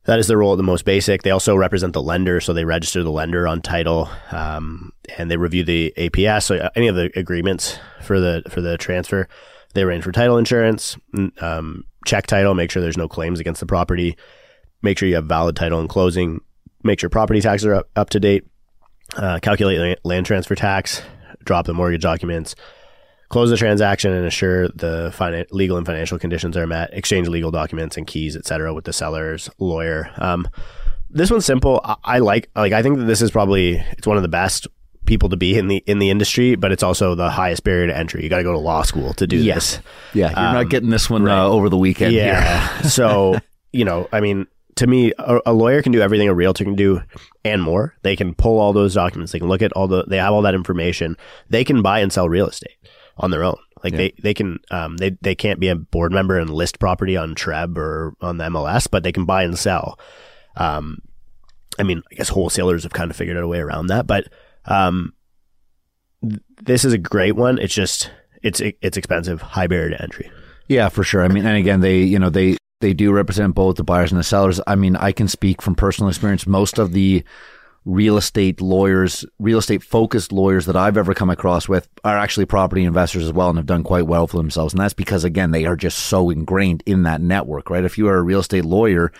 [0.05, 1.23] That is their role at the most basic.
[1.23, 5.37] They also represent the lender, so they register the lender on title, um, and they
[5.37, 6.45] review the APS.
[6.45, 9.29] So uh, any of the agreements for the for the transfer,
[9.75, 10.97] they arrange for title insurance,
[11.41, 14.17] um, check title, make sure there's no claims against the property,
[14.81, 16.41] make sure you have valid title in closing,
[16.83, 18.45] make sure property taxes are up, up to date,
[19.17, 21.03] uh, calculate la- land transfer tax,
[21.45, 22.55] drop the mortgage documents,
[23.29, 27.51] close the transaction and assure the finan- legal and financial conditions are met, exchange legal
[27.51, 30.11] documents and keys, etc., with the seller's lawyer.
[30.19, 30.49] Um,
[31.11, 31.81] this one's simple.
[31.85, 34.67] I, I like like I think that this is probably it's one of the best
[35.05, 37.97] people to be in the in the industry, but it's also the highest barrier to
[37.97, 38.23] entry.
[38.23, 39.77] You got to go to law school to do Yes.
[39.77, 39.85] this.
[40.15, 42.13] Yeah, you're not getting this one uh, over the weekend.
[42.13, 42.27] here.
[42.27, 42.83] Yeah.
[42.83, 43.37] so,
[43.73, 46.75] you know, I mean, to me, a, a lawyer can do everything a realtor can
[46.75, 47.03] do
[47.45, 47.95] and more.
[48.03, 49.33] They can pull all those documents.
[49.33, 51.17] They can look at all the, they have all that information.
[51.49, 52.77] They can buy and sell real estate
[53.19, 53.59] on their own.
[53.85, 57.17] Like they, they can, um, they, they can't be a board member and list property
[57.17, 59.99] on Treb or on the MLS, but they can buy and sell.
[60.57, 60.99] Um,
[61.79, 64.29] I mean, I guess wholesalers have kind of figured out a way around that, but,
[64.67, 65.13] um,
[66.23, 67.59] th- this is a great one.
[67.59, 68.11] It's just,
[68.43, 70.31] it's, it's expensive, high barrier to entry.
[70.69, 71.23] Yeah, for sure.
[71.23, 74.19] I mean, and again, they you know they they do represent both the buyers and
[74.19, 74.61] the sellers.
[74.67, 76.47] I mean, I can speak from personal experience.
[76.47, 77.25] Most of the
[77.85, 82.47] real estate lawyers, real estate focused lawyers that I've ever come across with are actually
[82.47, 84.75] property investors as well and have done quite well for themselves.
[84.75, 87.85] And that's because again, they are just so ingrained in that network, right?
[87.85, 89.13] If you are a real estate lawyer,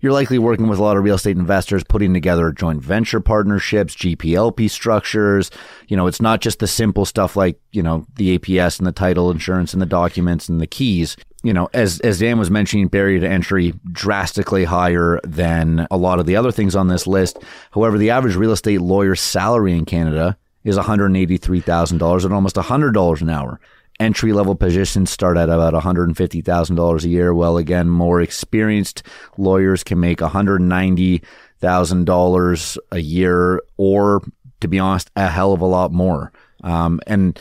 [0.00, 3.94] you're likely working with a lot of real estate investors, putting together joint venture partnerships,
[3.94, 5.50] GPLP structures.
[5.88, 8.92] You know, it's not just the simple stuff like, you know, the APS and the
[8.92, 11.16] title insurance and the documents and the keys.
[11.42, 16.18] You know, as, as Dan was mentioning, barrier to entry drastically higher than a lot
[16.18, 17.38] of the other things on this list.
[17.70, 23.30] However, the average real estate lawyer's salary in Canada is $183,000 at almost $100 an
[23.30, 23.60] hour.
[23.98, 27.34] Entry level positions start at about $150,000 a year.
[27.34, 29.02] Well, again, more experienced
[29.38, 34.22] lawyers can make $190,000 a year or,
[34.60, 36.32] to be honest, a hell of a lot more.
[36.62, 37.38] Um, and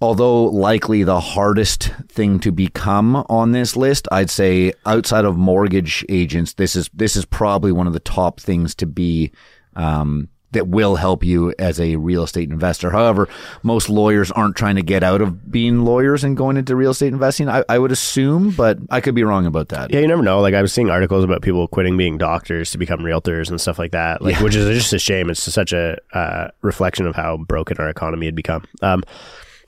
[0.00, 6.04] although likely the hardest thing to become on this list, I'd say outside of mortgage
[6.08, 9.32] agents, this is this is probably one of the top things to be
[9.76, 12.90] um, that will help you as a real estate investor.
[12.90, 13.28] However,
[13.62, 17.12] most lawyers aren't trying to get out of being lawyers and going into real estate
[17.12, 17.48] investing.
[17.48, 19.92] I, I would assume, but I could be wrong about that.
[19.92, 20.40] Yeah, you never know.
[20.40, 23.78] Like I was seeing articles about people quitting being doctors to become realtors and stuff
[23.78, 24.22] like that.
[24.22, 25.30] Like, which is just a shame.
[25.30, 28.64] It's such a uh, reflection of how broken our economy had become.
[28.82, 29.04] Um,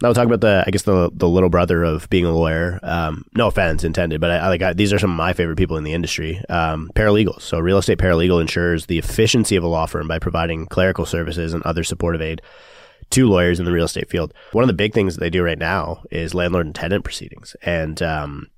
[0.02, 2.78] Now we'll talk about the, I guess the the little brother of being a lawyer.
[2.82, 5.56] Um, no offense intended, but I, I like I, these are some of my favorite
[5.56, 6.42] people in the industry.
[6.48, 7.42] Um, paralegals.
[7.42, 11.54] So real estate paralegal ensures the efficiency of a law firm by providing clerical services
[11.54, 12.42] and other supportive aid
[13.10, 14.34] to lawyers in the real estate field.
[14.52, 17.56] One of the big things that they do right now is landlord and tenant proceedings,
[17.62, 18.48] and um,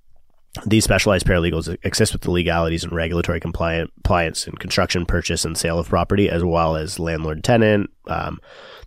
[0.67, 5.79] these specialized paralegals assist with the legalities and regulatory compliance in construction, purchase, and sale
[5.79, 7.91] of property, as well as landlord tenant.
[8.07, 8.41] Um,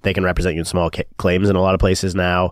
[0.04, 2.52] they can represent you in small ca- claims in a lot of places now.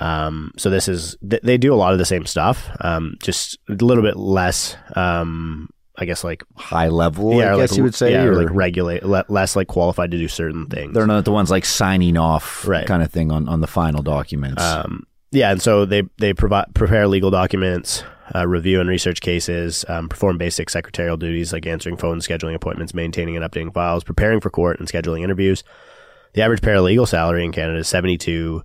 [0.00, 3.58] Um, so this is th- they do a lot of the same stuff, um, just
[3.68, 4.76] a little bit less.
[4.96, 5.68] Um,
[6.00, 7.34] I guess like high level.
[7.34, 10.12] Yeah, I guess like, you would say, yeah, or like regulate, le- less like qualified
[10.12, 10.94] to do certain things.
[10.94, 12.86] they're not the ones like signing off, Right.
[12.86, 14.62] kind of thing on on the final documents.
[14.62, 19.84] Um, yeah, and so they they provide prepare legal documents, uh, review and research cases,
[19.88, 24.40] um, perform basic secretarial duties like answering phones, scheduling appointments, maintaining and updating files, preparing
[24.40, 25.64] for court, and scheduling interviews.
[26.34, 28.62] The average paralegal salary in Canada is seventy two,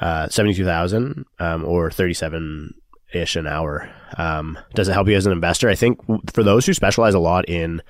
[0.00, 2.74] uh, seventy two thousand, um, or thirty seven
[3.12, 3.90] ish an hour.
[4.16, 5.68] Um, does it help you as an investor?
[5.68, 5.98] I think
[6.32, 7.82] for those who specialize a lot in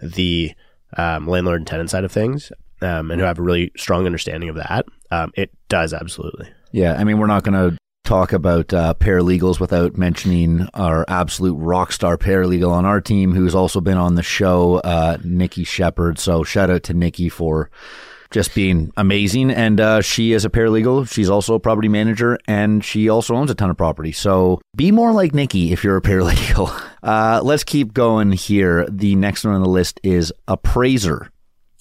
[0.00, 0.52] the
[0.96, 4.48] um, landlord and tenant side of things, um, and who have a really strong understanding
[4.48, 6.48] of that, um, it does absolutely.
[6.72, 11.56] Yeah, I mean, we're not going to talk about uh, paralegals without mentioning our absolute
[11.56, 16.18] rock star paralegal on our team, who's also been on the show, uh, Nikki Shepard.
[16.18, 17.70] So shout out to Nikki for
[18.30, 19.50] just being amazing.
[19.50, 21.12] And uh, she is a paralegal.
[21.12, 24.12] She's also a property manager, and she also owns a ton of property.
[24.12, 26.70] So be more like Nikki if you're a paralegal.
[27.02, 28.86] Uh, let's keep going here.
[28.90, 31.30] The next one on the list is appraiser.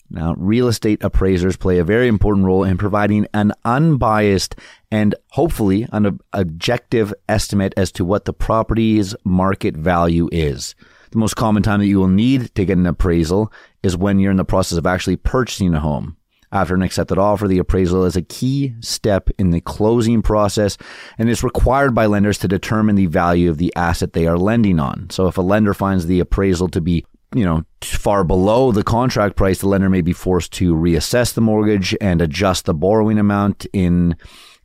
[0.09, 4.55] Now, real estate appraisers play a very important role in providing an unbiased
[4.89, 10.75] and hopefully an objective estimate as to what the property's market value is.
[11.11, 13.51] The most common time that you will need to get an appraisal
[13.83, 16.17] is when you're in the process of actually purchasing a home.
[16.51, 20.77] After an accepted offer, the appraisal is a key step in the closing process
[21.17, 24.79] and is required by lenders to determine the value of the asset they are lending
[24.79, 25.09] on.
[25.09, 29.35] So if a lender finds the appraisal to be you know, far below the contract
[29.35, 33.65] price, the lender may be forced to reassess the mortgage and adjust the borrowing amount.
[33.73, 34.15] In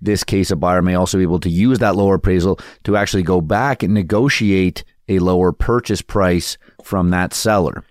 [0.00, 3.22] this case, a buyer may also be able to use that lower appraisal to actually
[3.22, 7.84] go back and negotiate a lower purchase price from that seller.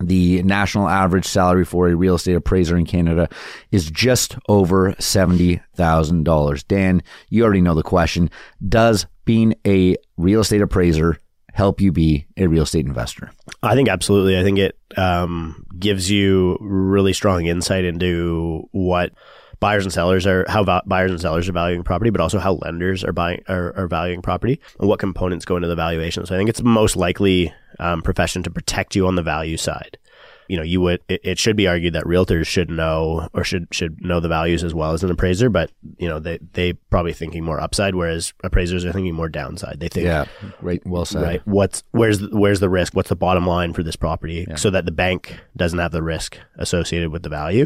[0.00, 3.28] The national average salary for a real estate appraiser in Canada
[3.72, 6.68] is just over $70,000.
[6.68, 8.30] Dan, you already know the question.
[8.66, 11.18] Does being a real estate appraiser
[11.58, 13.32] help you be a real estate investor?
[13.64, 14.38] I think absolutely.
[14.38, 19.10] I think it um, gives you really strong insight into what
[19.58, 22.60] buyers and sellers are, how va- buyers and sellers are valuing property, but also how
[22.62, 26.24] lenders are buying are, are valuing property and what components go into the valuation.
[26.24, 29.98] So I think it's most likely um, profession to protect you on the value side.
[30.48, 33.68] You know, you would it, it should be argued that realtors should know or should
[33.70, 37.12] should know the values as well as an appraiser, but you know they they probably
[37.12, 39.80] thinking more upside, whereas appraisers are thinking more downside.
[39.80, 40.24] They think yeah,
[40.60, 40.84] right.
[40.86, 41.22] Well said.
[41.22, 42.94] right what's where's the, where's the risk?
[42.94, 44.46] What's the bottom line for this property?
[44.56, 47.64] So that the bank doesn't have the risk associated with the value.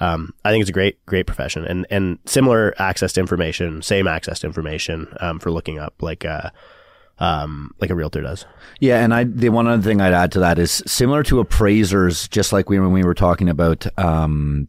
[0.00, 1.64] Um, i think it's a great great profession.
[1.66, 6.24] And and similar access to information same access to information um, for looking up like
[6.24, 6.50] uh
[7.18, 8.46] um, like a realtor does.
[8.80, 12.28] Yeah, and I the one other thing I'd add to that is similar to appraisers,
[12.28, 14.68] just like we when we were talking about um,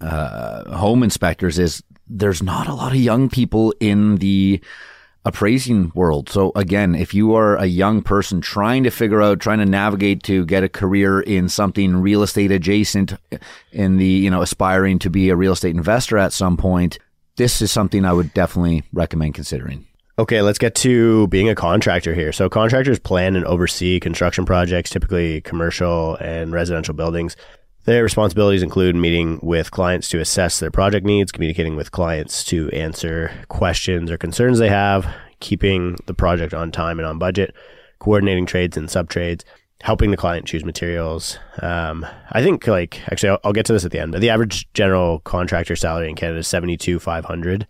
[0.00, 4.60] uh, home inspectors, is there's not a lot of young people in the
[5.24, 6.28] appraising world.
[6.28, 10.22] So again, if you are a young person trying to figure out, trying to navigate
[10.24, 13.14] to get a career in something real estate adjacent,
[13.72, 16.98] in the you know aspiring to be a real estate investor at some point,
[17.36, 19.85] this is something I would definitely recommend considering.
[20.18, 22.32] Okay, let's get to being a contractor here.
[22.32, 27.36] So, contractors plan and oversee construction projects, typically commercial and residential buildings.
[27.84, 32.70] Their responsibilities include meeting with clients to assess their project needs, communicating with clients to
[32.70, 35.06] answer questions or concerns they have,
[35.40, 37.54] keeping the project on time and on budget,
[37.98, 39.44] coordinating trades and subtrades,
[39.82, 41.38] helping the client choose materials.
[41.60, 44.12] Um, I think, like, actually, I'll, I'll get to this at the end.
[44.12, 47.66] But the average general contractor salary in Canada is seventy two five hundred.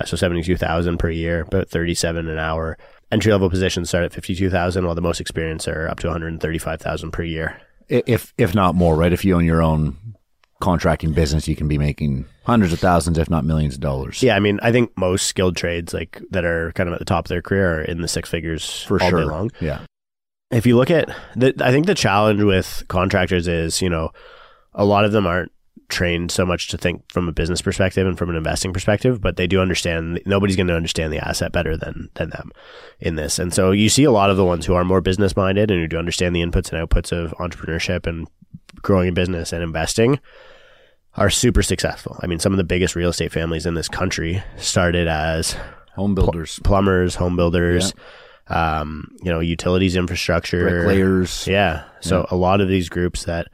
[0.00, 2.78] Uh, so 72,000 per year, about 37 an hour.
[3.10, 7.22] Entry level positions start at 52,000 while the most experienced are up to 135,000 per
[7.22, 7.60] year.
[7.88, 9.12] if if not more, right?
[9.12, 9.96] If you own your own
[10.60, 14.22] contracting business, you can be making hundreds of thousands, if not millions of dollars.
[14.22, 17.04] Yeah, I mean, I think most skilled trades like that are kind of at the
[17.04, 19.20] top of their career are in the six figures for all sure.
[19.20, 19.50] day long.
[19.60, 19.80] Yeah,
[20.50, 24.10] If you look at the I think the challenge with contractors is, you know,
[24.74, 25.52] a lot of them aren't
[25.88, 29.36] trained so much to think from a business perspective and from an investing perspective, but
[29.36, 32.50] they do understand nobody's going to understand the asset better than than them
[33.00, 33.38] in this.
[33.38, 35.80] And so you see a lot of the ones who are more business minded and
[35.80, 38.28] who do understand the inputs and outputs of entrepreneurship and
[38.82, 40.20] growing a business and investing.
[41.14, 42.16] are super successful.
[42.22, 45.56] I mean, some of the biggest real estate families in this country started as
[45.98, 47.92] Home builders, plumbers, home builders,
[48.46, 51.44] um, you know, utilities infrastructure, bricklayers.
[51.44, 51.82] Yeah.
[51.98, 53.48] So a lot of these groups that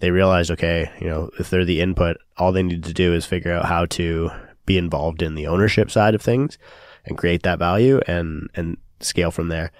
[0.00, 3.26] they realized, okay, you know, if they're the input, all they need to do is
[3.26, 4.30] figure out how to
[4.66, 6.58] be involved in the ownership side of things
[7.04, 9.72] and create that value and and scale from there.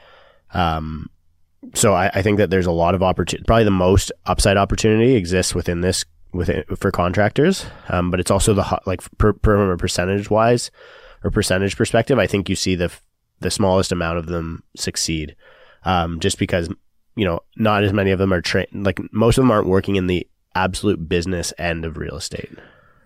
[0.54, 1.10] Um,
[1.74, 3.44] so I, I think that there's a lot of opportunity.
[3.46, 8.54] Probably the most upside opportunity exists within this within for contractors, um, but it's also
[8.54, 10.70] the like per, per percentage wise
[11.24, 12.18] or percentage perspective.
[12.18, 12.92] I think you see the
[13.40, 15.36] the smallest amount of them succeed,
[15.84, 16.68] um, just because
[17.18, 18.68] you know not as many of them are trained.
[18.72, 22.50] Like most of them aren't working in the absolute business end of real estate.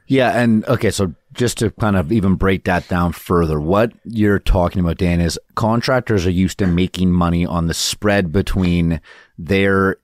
[0.07, 4.39] Yeah, and okay, so just to kind of even break that down further, what you're
[4.39, 9.01] talking about, Dan, is contractors are used to making money on the spread between
[9.39, 9.97] their,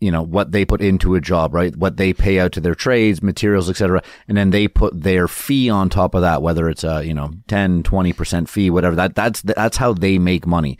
[0.00, 1.76] you know, what they put into a job, right?
[1.76, 5.70] What they pay out to their trades, materials, etc., and then they put their fee
[5.70, 8.96] on top of that, whether it's a, you know, 10, 20% fee, whatever.
[8.96, 10.76] That that's that's how they make money.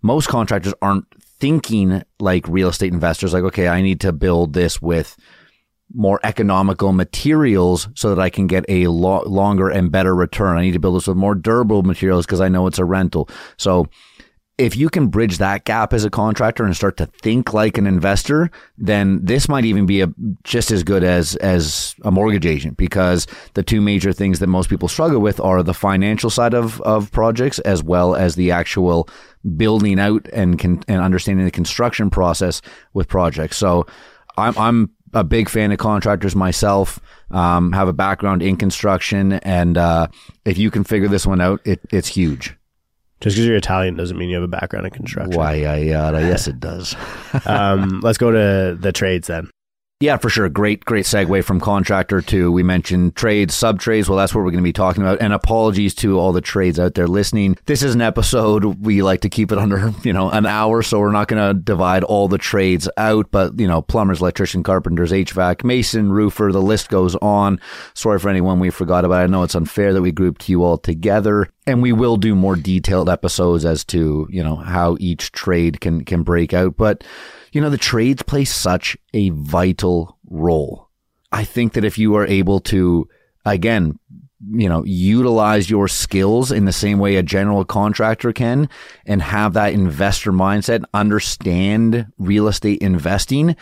[0.00, 1.06] Most contractors aren't
[1.38, 5.16] thinking like real estate investors like, okay, I need to build this with
[5.92, 10.56] more economical materials so that I can get a lo- longer and better return.
[10.56, 13.28] I need to build this with more durable materials because I know it's a rental.
[13.56, 13.88] So
[14.56, 17.86] if you can bridge that gap as a contractor and start to think like an
[17.86, 20.08] investor, then this might even be a,
[20.44, 24.70] just as good as as a mortgage agent because the two major things that most
[24.70, 29.08] people struggle with are the financial side of of projects as well as the actual
[29.56, 33.56] building out and and understanding the construction process with projects.
[33.56, 33.86] So
[34.36, 37.00] I'm I'm a big fan of contractors myself.
[37.30, 40.08] Um, have a background in construction, and uh,
[40.44, 42.56] if you can figure this one out, it, it's huge.
[43.20, 45.34] Just because you're Italian doesn't mean you have a background in construction.
[45.34, 46.94] Why, I, uh, yes, it does.
[47.46, 49.50] um, let's go to the trades then.
[50.04, 50.50] Yeah, for sure.
[50.50, 54.06] Great, great segue from contractor to we mentioned trades, sub trades.
[54.06, 55.22] Well, that's what we're going to be talking about.
[55.22, 57.56] And apologies to all the trades out there listening.
[57.64, 61.00] This is an episode we like to keep it under, you know, an hour, so
[61.00, 63.30] we're not going to divide all the trades out.
[63.30, 67.58] But you know, plumbers, electrician, carpenters, HVAC, mason, roofer, the list goes on.
[67.94, 69.22] Sorry for anyone we forgot about.
[69.22, 72.56] I know it's unfair that we grouped you all together and we will do more
[72.56, 76.76] detailed episodes as to you know how each trade can can break out.
[76.76, 77.04] But
[77.52, 80.88] you know the trades play such a vital role.
[81.32, 83.08] I think that if you are able to
[83.44, 83.98] again
[84.50, 88.68] you know utilize your skills in the same way a general contractor can
[89.06, 93.56] and have that investor mindset understand real estate investing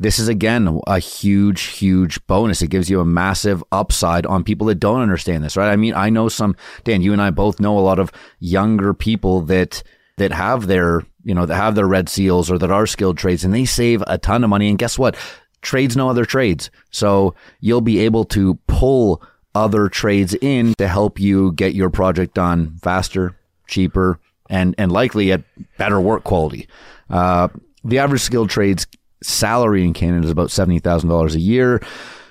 [0.00, 2.62] this is again a huge, huge bonus.
[2.62, 5.70] It gives you a massive upside on people that don't understand this, right?
[5.70, 8.94] I mean, I know some, Dan, you and I both know a lot of younger
[8.94, 9.82] people that,
[10.16, 13.44] that have their, you know, that have their red seals or that are skilled trades
[13.44, 14.70] and they save a ton of money.
[14.70, 15.16] And guess what?
[15.60, 16.70] Trades know other trades.
[16.90, 19.22] So you'll be able to pull
[19.54, 23.36] other trades in to help you get your project done faster,
[23.66, 25.42] cheaper, and, and likely at
[25.76, 26.68] better work quality.
[27.10, 27.48] Uh,
[27.84, 28.86] the average skilled trades
[29.22, 31.82] salary in Canada is about $70,000 a year.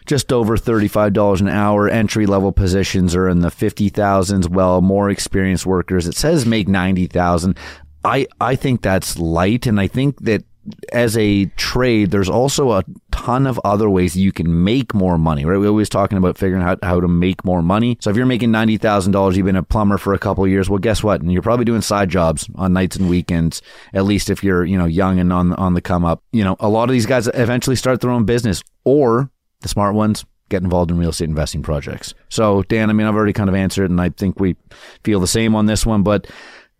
[0.06, 1.88] Just over $35 an hour.
[1.88, 7.56] Entry level positions are in the 50,000s, Well, more experienced workers, it says make 90,000.
[8.04, 9.68] I, I think that's light.
[9.68, 10.44] And I think that
[10.92, 15.46] as a trade, there's also a ton of other ways you can make more money,
[15.46, 15.58] right?
[15.58, 17.98] We're always talking about figuring out how to make more money.
[18.02, 21.04] So if you're making $90,000, you've been a plumber for a couple years, well, guess
[21.04, 21.22] what?
[21.22, 23.62] And you're probably doing side jobs on nights and weekends,
[23.94, 26.24] at least if you're, you know, young and on, on the come up.
[26.32, 29.30] You know, a lot of these guys eventually start their own business or
[29.62, 32.14] the smart ones get involved in real estate investing projects.
[32.30, 34.56] So, Dan, I mean, I've already kind of answered, and I think we
[35.04, 36.28] feel the same on this one, but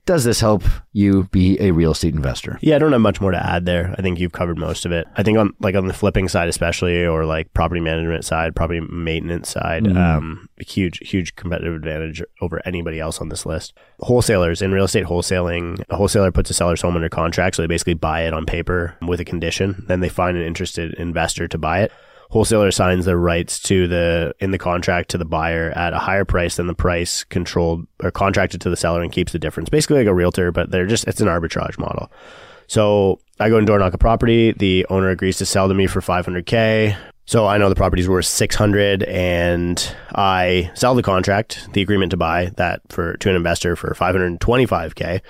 [0.10, 2.58] does this help you be a real estate investor?
[2.62, 3.94] Yeah, I don't have much more to add there.
[3.96, 5.06] I think you've covered most of it.
[5.16, 8.80] I think on like on the flipping side, especially, or like property management side, property
[8.80, 9.96] maintenance side, mm-hmm.
[9.96, 13.76] um, huge, huge competitive advantage over anybody else on this list.
[14.00, 17.68] Wholesalers in real estate wholesaling, a wholesaler puts a seller's home under contract, so they
[17.68, 19.86] basically buy it on paper with a condition.
[19.88, 21.92] Then they find an interested investor to buy it
[22.30, 26.26] wholesaler assigns their rights to the in the contract to the buyer at a higher
[26.26, 29.70] price than the price controlled or contracted to the seller and keeps the difference.
[29.70, 32.12] Basically like a realtor, but they're just it's an arbitrage model.
[32.68, 34.52] So I go and door knock a property.
[34.52, 36.96] The owner agrees to sell to me for 500k.
[37.26, 42.18] So I know the property's worth 600 and I sell the contract, the agreement to
[42.18, 45.22] buy that for to an investor for 525k.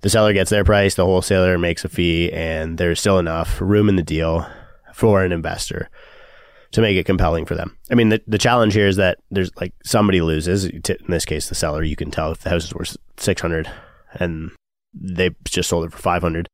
[0.00, 3.88] The seller gets their price, the wholesaler makes a fee, and there's still enough room
[3.88, 4.46] in the deal
[4.92, 5.88] for an investor
[6.72, 7.76] to make it compelling for them.
[7.90, 10.64] I mean, the, the challenge here is that there's like somebody loses.
[10.64, 11.82] In this case, the seller.
[11.82, 13.70] You can tell if the house is worth six hundred
[14.14, 14.50] and
[14.94, 16.48] they just sold it for five hundred.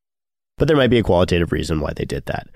[0.58, 2.48] But there might be a qualitative reason why they did that.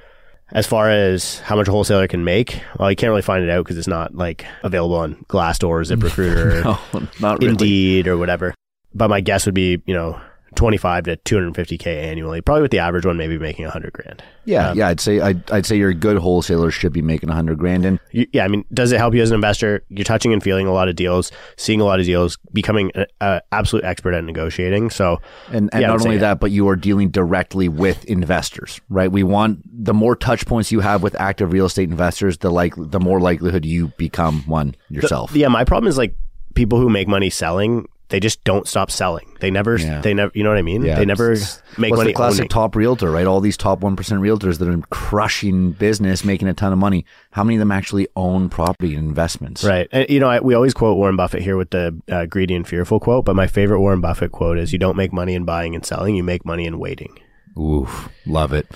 [0.51, 3.49] As far as how much a wholesaler can make, well, you can't really find it
[3.49, 7.53] out because it's not like available on Glassdoor, or ZipRecruiter, no, not really.
[7.53, 8.55] Indeed, or whatever.
[8.93, 10.21] But my guess would be, you know,
[10.55, 12.41] 25 to 250k annually.
[12.41, 14.23] Probably with the average one, maybe making 100 grand.
[14.45, 14.89] Yeah, um, yeah.
[14.89, 17.85] I'd say I'd, I'd say your good wholesaler should be making 100 grand.
[17.85, 19.85] And you, yeah, I mean, does it help you as an investor?
[19.89, 23.41] You're touching and feeling a lot of deals, seeing a lot of deals, becoming an
[23.53, 24.91] absolute expert at negotiating.
[24.91, 29.11] So, and, and yeah, not only that, but you are dealing directly with investors, right?
[29.11, 32.75] We want the more touch points you have with active real estate investors, the like
[32.77, 35.33] the more likelihood you become one yourself.
[35.33, 36.15] The, yeah, my problem is like
[36.55, 39.27] people who make money selling they just don't stop selling.
[39.41, 40.03] They never, yeah.
[40.03, 40.85] they never, you know what I mean?
[40.85, 40.97] Yeah.
[40.97, 42.11] They never make What's money.
[42.11, 42.49] the classic owning.
[42.51, 43.27] top realtor, right?
[43.27, 47.07] All these top 1% realtors that are crushing business, making a ton of money.
[47.31, 49.65] How many of them actually own property and investments?
[49.65, 49.89] Right.
[49.93, 52.69] And, you know, I, we always quote Warren Buffett here with the uh, greedy and
[52.69, 55.75] fearful quote, but my favorite Warren Buffett quote is you don't make money in buying
[55.75, 57.19] and selling, you make money in waiting.
[57.59, 58.11] Oof.
[58.27, 58.67] Love it.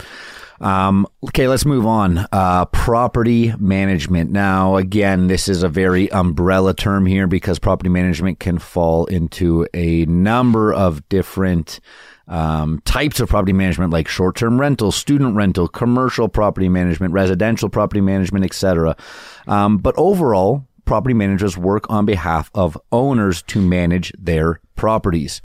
[0.61, 2.27] Um, okay, let's move on.
[2.33, 4.31] Uh, property management.
[4.31, 9.67] Now, again, this is a very umbrella term here because property management can fall into
[9.75, 11.81] a number of different
[12.29, 18.01] um, types of property management, like short-term rental, student rental, commercial property management, residential property
[18.01, 18.97] management, etc.
[19.47, 25.41] Um, but overall, property managers work on behalf of owners to manage their properties.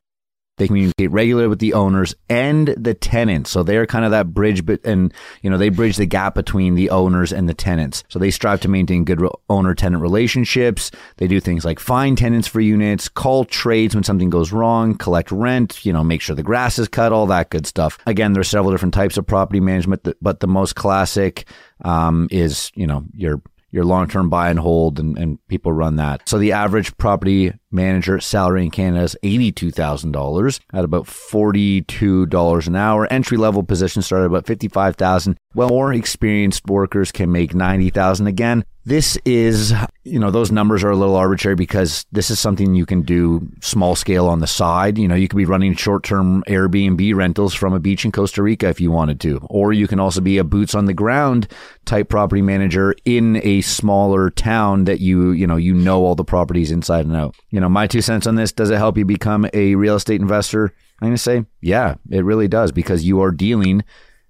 [0.61, 3.49] They communicate regularly with the owners and the tenants.
[3.49, 6.75] So they're kind of that bridge, but, and, you know, they bridge the gap between
[6.75, 8.03] the owners and the tenants.
[8.09, 10.91] So they strive to maintain good owner tenant relationships.
[11.17, 15.31] They do things like find tenants for units, call trades when something goes wrong, collect
[15.31, 17.97] rent, you know, make sure the grass is cut, all that good stuff.
[18.05, 21.47] Again, there's several different types of property management, but the most classic,
[21.83, 23.41] um, is, you know, your
[23.71, 26.27] your long term buy and hold, and, and people run that.
[26.27, 33.07] So the average property manager salary in Canada is $82,000 at about $42 an hour.
[33.11, 35.37] Entry level positions start about 55,000.
[35.53, 38.63] Well, more experienced workers can make 90,000 again.
[38.85, 39.73] This is,
[40.03, 43.47] you know, those numbers are a little arbitrary because this is something you can do
[43.61, 44.97] small scale on the side.
[44.97, 48.41] You know, you could be running short term Airbnb rentals from a beach in Costa
[48.41, 49.39] Rica if you wanted to.
[49.49, 51.47] Or you can also be a boots on the ground
[51.85, 56.23] type property manager in a smaller town that you, you know, you know all the
[56.23, 57.35] properties inside and out.
[57.51, 60.21] You know, my two cents on this, does it help you become a real estate
[60.21, 60.73] investor?
[61.01, 63.83] I'm going to say, yeah, it really does because you are dealing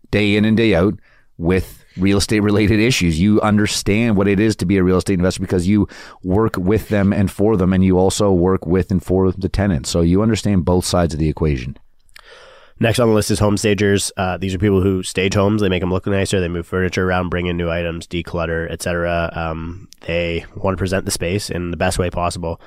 [0.10, 0.96] day in and day out
[1.42, 3.20] with real estate related issues.
[3.20, 5.88] You understand what it is to be a real estate investor because you
[6.24, 9.90] work with them and for them, and you also work with and for the tenants.
[9.90, 11.78] So you understand both sides of the equation.
[12.80, 14.12] Next on the list is home stagers.
[14.18, 15.62] Uh, these are people who stage homes.
[15.62, 16.40] They make them look nicer.
[16.40, 19.32] They move furniture around, bring in new items, declutter, etc.
[19.36, 22.60] Um, they want to present the space in the best way possible.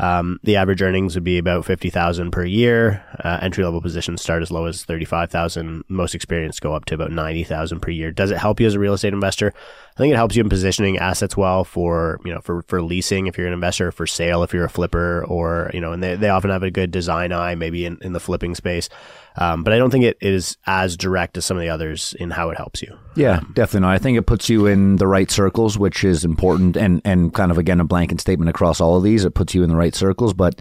[0.00, 3.04] Um, the average earnings would be about fifty thousand per year.
[3.22, 5.84] Uh, entry level positions start as low as thirty five thousand.
[5.88, 8.10] Most experienced go up to about ninety thousand per year.
[8.10, 9.52] Does it help you as a real estate investor?
[9.92, 13.26] I think it helps you in positioning assets well for you know for for leasing
[13.26, 16.16] if you're an investor, for sale if you're a flipper, or you know, and they
[16.16, 18.88] they often have a good design eye maybe in, in the flipping space.
[19.36, 22.30] Um, but I don't think it is as direct as some of the others in
[22.30, 22.96] how it helps you.
[23.14, 23.94] Yeah, definitely not.
[23.94, 27.50] I think it puts you in the right circles, which is important, and and kind
[27.50, 29.24] of again a blanket statement across all of these.
[29.24, 30.60] It puts you in the right circles, but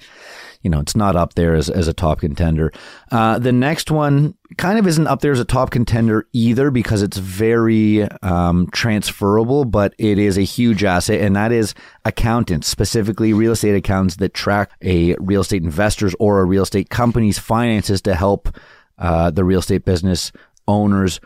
[0.62, 2.72] you know, it's not up there as, as a top contender.
[3.12, 7.01] Uh, the next one kind of isn't up there as a top contender either because
[7.01, 13.32] it's very um, transferable, but it is a huge asset, and that is accountants, specifically
[13.32, 18.01] real estate accountants that track a real estate investor's or a real estate company's finances
[18.01, 18.49] to help
[18.97, 20.32] uh, the real estate business
[20.68, 21.20] owners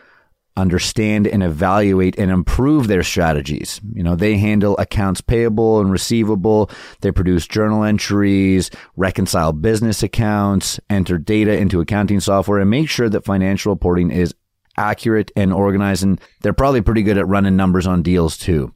[0.56, 3.82] understand and evaluate and improve their strategies.
[3.94, 6.70] You know, they handle accounts payable and receivable.
[7.02, 13.10] They produce journal entries, reconcile business accounts, enter data into accounting software, and make sure
[13.10, 14.34] that financial reporting is
[14.78, 16.04] accurate and organized.
[16.04, 18.74] And they're probably pretty good at running numbers on deals too.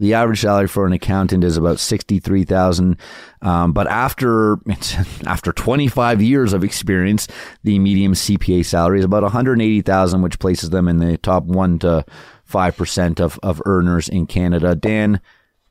[0.00, 2.96] The average salary for an accountant is about sixty-three thousand,
[3.42, 4.58] um, but after
[5.26, 7.28] after twenty-five years of experience,
[7.64, 11.18] the medium CPA salary is about one hundred eighty thousand, which places them in the
[11.18, 12.06] top one to
[12.46, 14.74] five percent of of earners in Canada.
[14.74, 15.20] Dan,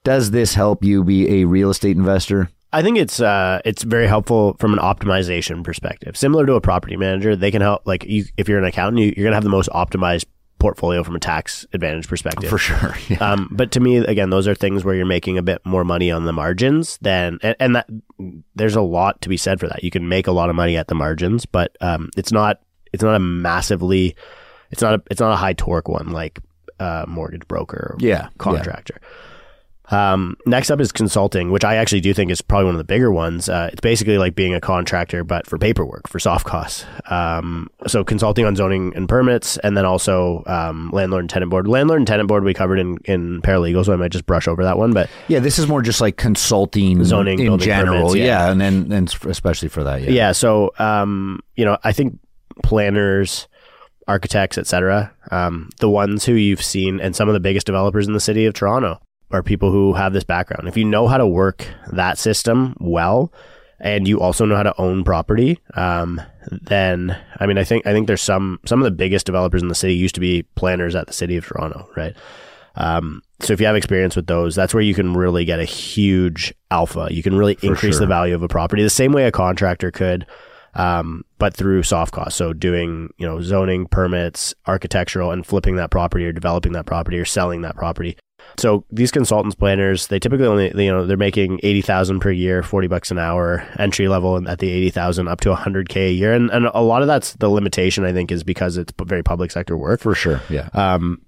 [0.03, 2.49] does this help you be a real estate investor?
[2.71, 6.15] I think it's uh, it's very helpful from an optimization perspective.
[6.15, 7.87] Similar to a property manager, they can help.
[7.87, 10.25] Like you, if you're an accountant, you, you're going to have the most optimized
[10.59, 12.49] portfolio from a tax advantage perspective.
[12.49, 12.95] For sure.
[13.09, 13.17] Yeah.
[13.19, 16.11] Um, but to me, again, those are things where you're making a bit more money
[16.11, 17.89] on the margins than, and, and, that
[18.53, 19.83] there's a lot to be said for that.
[19.83, 22.59] You can make a lot of money at the margins, but um, it's not
[22.93, 24.15] it's not a massively
[24.71, 26.39] it's not a it's not a high torque one like
[26.79, 28.99] a mortgage broker yeah contractor.
[29.01, 29.07] Yeah.
[29.91, 32.83] Um, next up is consulting, which I actually do think is probably one of the
[32.83, 33.49] bigger ones.
[33.49, 36.85] Uh, it's basically like being a contractor, but for paperwork, for soft costs.
[37.09, 41.67] Um, so consulting on zoning and permits, and then also um, landlord and tenant board.
[41.67, 44.63] Landlord and tenant board we covered in, in paralegal, so I might just brush over
[44.63, 44.93] that one.
[44.93, 48.09] But Yeah, this is more just like consulting Zoning, in general.
[48.09, 48.25] permits, yeah.
[48.25, 48.51] yeah.
[48.51, 50.01] and then and especially for that.
[50.03, 50.09] Yeah.
[50.09, 52.19] yeah, so um, you know, I think
[52.63, 53.47] planners,
[54.07, 58.13] architects, etc., um, the ones who you've seen, and some of the biggest developers in
[58.13, 58.99] the city of Toronto
[59.31, 60.67] are people who have this background.
[60.67, 63.31] If you know how to work that system well,
[63.79, 66.21] and you also know how to own property, um,
[66.51, 69.67] then I mean, I think I think there's some some of the biggest developers in
[69.67, 72.15] the city used to be planners at the city of Toronto, right?
[72.75, 75.65] Um, so if you have experience with those, that's where you can really get a
[75.65, 77.07] huge alpha.
[77.09, 78.01] You can really increase sure.
[78.01, 80.25] the value of a property the same way a contractor could,
[80.75, 82.37] um, but through soft costs.
[82.37, 87.17] So doing you know zoning permits, architectural, and flipping that property or developing that property
[87.17, 88.17] or selling that property.
[88.57, 92.63] So these consultants, planners, they typically only you know they're making eighty thousand per year,
[92.63, 96.07] forty bucks an hour, entry level and at the eighty thousand up to hundred k
[96.07, 98.93] a year, and and a lot of that's the limitation I think is because it's
[99.03, 100.01] very public sector work.
[100.01, 100.41] for sure.
[100.49, 100.69] Yeah.
[100.73, 101.21] Um,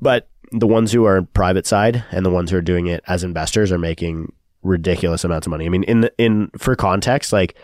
[0.00, 3.22] but the ones who are private side and the ones who are doing it as
[3.24, 4.32] investors are making
[4.62, 5.66] ridiculous amounts of money.
[5.66, 7.54] I mean, in the, in for context, like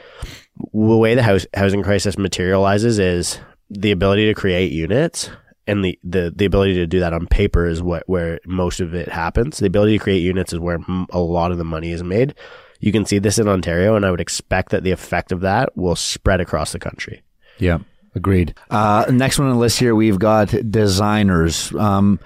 [0.73, 3.39] the way the house, housing crisis materializes is
[3.71, 5.31] the ability to create units
[5.67, 8.95] and the, the, the ability to do that on paper is what where most of
[8.95, 9.59] it happens.
[9.59, 10.79] The ability to create units is where
[11.11, 12.35] a lot of the money is made.
[12.81, 15.77] You can see this in Ontario, and I would expect that the effect of that
[15.77, 17.23] will spread across the country.
[17.59, 17.79] Yeah,
[18.15, 18.55] agreed.
[18.69, 21.75] Uh, next one on the list here, we've got designers.
[21.75, 22.21] Um,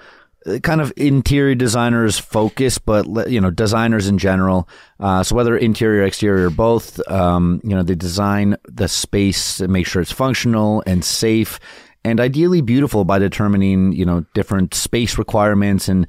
[0.63, 4.67] kind of interior designers focus, but you know, designers in general.
[4.99, 10.01] Uh, so whether interior, exterior, both, um, you know, they design the space make sure
[10.01, 11.59] it's functional and safe,
[12.03, 16.07] and ideally beautiful by determining you know different space requirements and.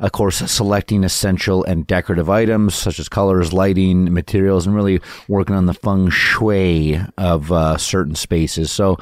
[0.00, 5.54] Of course, selecting essential and decorative items such as colors, lighting, materials, and really working
[5.54, 8.72] on the feng shui of uh, certain spaces.
[8.72, 8.98] So,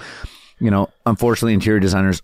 [0.59, 2.21] you know, unfortunately, interior designers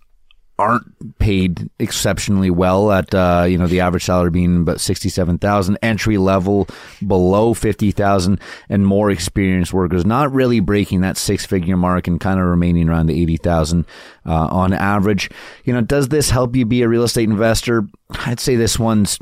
[0.59, 6.17] aren't paid exceptionally well at uh, you know the average salary being about 67,000 entry
[6.17, 6.67] level
[7.05, 8.39] below 50,000
[8.69, 12.89] and more experienced workers not really breaking that six figure mark and kind of remaining
[12.89, 13.85] around the 80,000
[14.25, 15.29] uh, on average
[15.63, 19.19] you know does this help you be a real estate investor I'd say this one's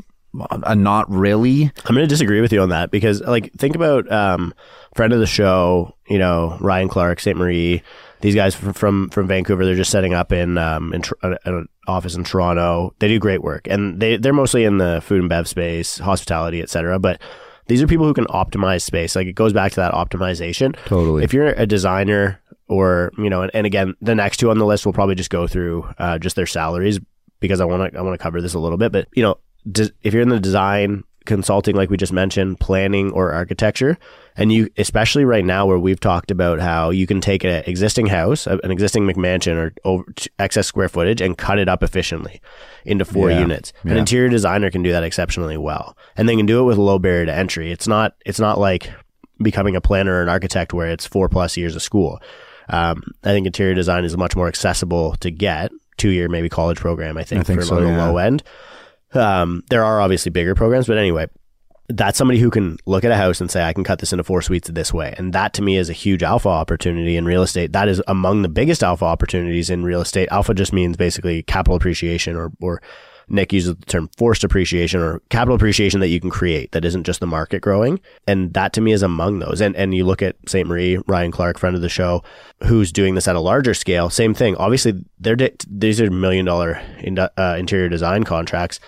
[0.64, 4.10] a not really I'm going to disagree with you on that because, like, think about
[4.10, 4.52] um,
[4.94, 7.36] friend of the show, you know, Ryan Clark, St.
[7.36, 7.82] Marie.
[8.20, 11.68] These guys from from, from Vancouver, they're just setting up in um, in tr- an
[11.86, 12.94] office in Toronto.
[12.98, 16.62] They do great work, and they they're mostly in the food and bev space, hospitality,
[16.62, 16.98] etc.
[16.98, 17.20] But
[17.66, 19.16] these are people who can optimize space.
[19.16, 20.76] Like it goes back to that optimization.
[20.86, 21.24] Totally.
[21.24, 24.66] If you're a designer, or you know, and, and again, the next two on the
[24.66, 26.98] list will probably just go through uh, just their salaries
[27.40, 28.92] because I want to I want to cover this a little bit.
[28.92, 29.38] But you know,
[30.02, 33.98] if you're in the design consulting like we just mentioned planning or architecture.
[34.36, 38.06] And you especially right now where we've talked about how you can take an existing
[38.06, 40.04] house an existing mcmansion or over
[40.38, 42.40] excess square footage and cut it up efficiently
[42.84, 43.40] into four Yeah.
[43.40, 43.72] units.
[43.84, 45.96] An interior designer can do that exceptionally well.
[46.16, 47.72] And they can do it with low barrier to entry.
[47.72, 48.90] It's not it's not like
[49.42, 52.20] becoming a planner or an architect where it's four plus years of school.
[52.68, 56.78] Um, i think interior design is much more accessible to get two year maybe college
[56.78, 58.08] program i think, I think for so, on the yeah.
[58.08, 58.42] low end
[59.14, 61.28] um, there are obviously bigger programs, but anyway,
[61.88, 64.24] that's somebody who can look at a house and say, I can cut this into
[64.24, 65.14] four suites this way.
[65.16, 67.72] And that to me is a huge alpha opportunity in real estate.
[67.72, 70.28] That is among the biggest alpha opportunities in real estate.
[70.32, 72.82] Alpha just means basically capital appreciation or, or
[73.28, 77.04] Nick uses the term forced appreciation or capital appreciation that you can create that isn't
[77.04, 78.00] just the market growing.
[78.26, 79.60] And that to me is among those.
[79.60, 80.68] And, and you look at St.
[80.68, 82.22] Marie, Ryan Clark, friend of the show,
[82.64, 84.10] who's doing this at a larger scale.
[84.10, 84.56] Same thing.
[84.56, 85.36] Obviously, they're,
[85.68, 88.78] these are million dollar in, uh, interior design contracts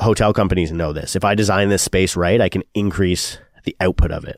[0.00, 1.16] hotel companies know this.
[1.16, 4.36] If I design this space right, I can increase the output of it.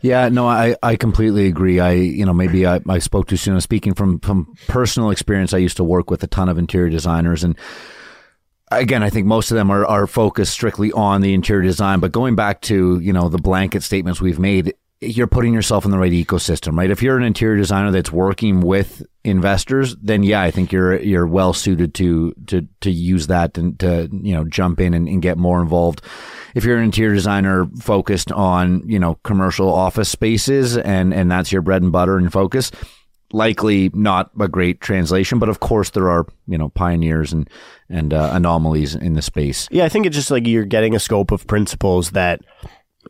[0.00, 1.78] Yeah, no, I, I completely agree.
[1.78, 3.60] I, you know, maybe I, I spoke too soon.
[3.60, 7.44] Speaking from, from personal experience, I used to work with a ton of interior designers
[7.44, 7.56] and
[8.78, 12.12] again, I think most of them are, are focused strictly on the interior design, but
[12.12, 15.98] going back to, you know, the blanket statements we've made, you're putting yourself in the
[15.98, 16.90] right ecosystem, right?
[16.90, 21.26] If you're an interior designer that's working with investors, then yeah, I think you're you're
[21.26, 25.20] well suited to to to use that and to you know jump in and, and
[25.20, 26.02] get more involved.
[26.54, 31.50] If you're an interior designer focused on you know commercial office spaces and and that's
[31.50, 32.70] your bread and butter and focus,
[33.32, 35.38] likely not a great translation.
[35.38, 37.48] But of course, there are you know pioneers and
[37.88, 39.68] and uh, anomalies in the space.
[39.70, 42.40] Yeah, I think it's just like you're getting a scope of principles that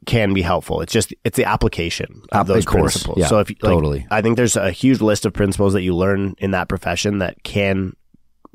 [0.06, 0.80] can be helpful.
[0.80, 3.18] It's just it's the application of Of those course, principles.
[3.18, 4.06] yeah, so if like, totally.
[4.10, 7.42] I think there's a huge list of principles that you learn in that profession that
[7.42, 7.94] can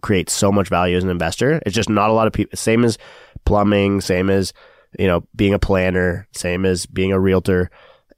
[0.02, 1.62] create so much value as an investor.
[1.66, 2.56] It's just not a lot of people.
[2.58, 2.98] Same as
[3.46, 4.52] plumbing, same as
[4.98, 7.70] you know being a planner, same as being a realtor.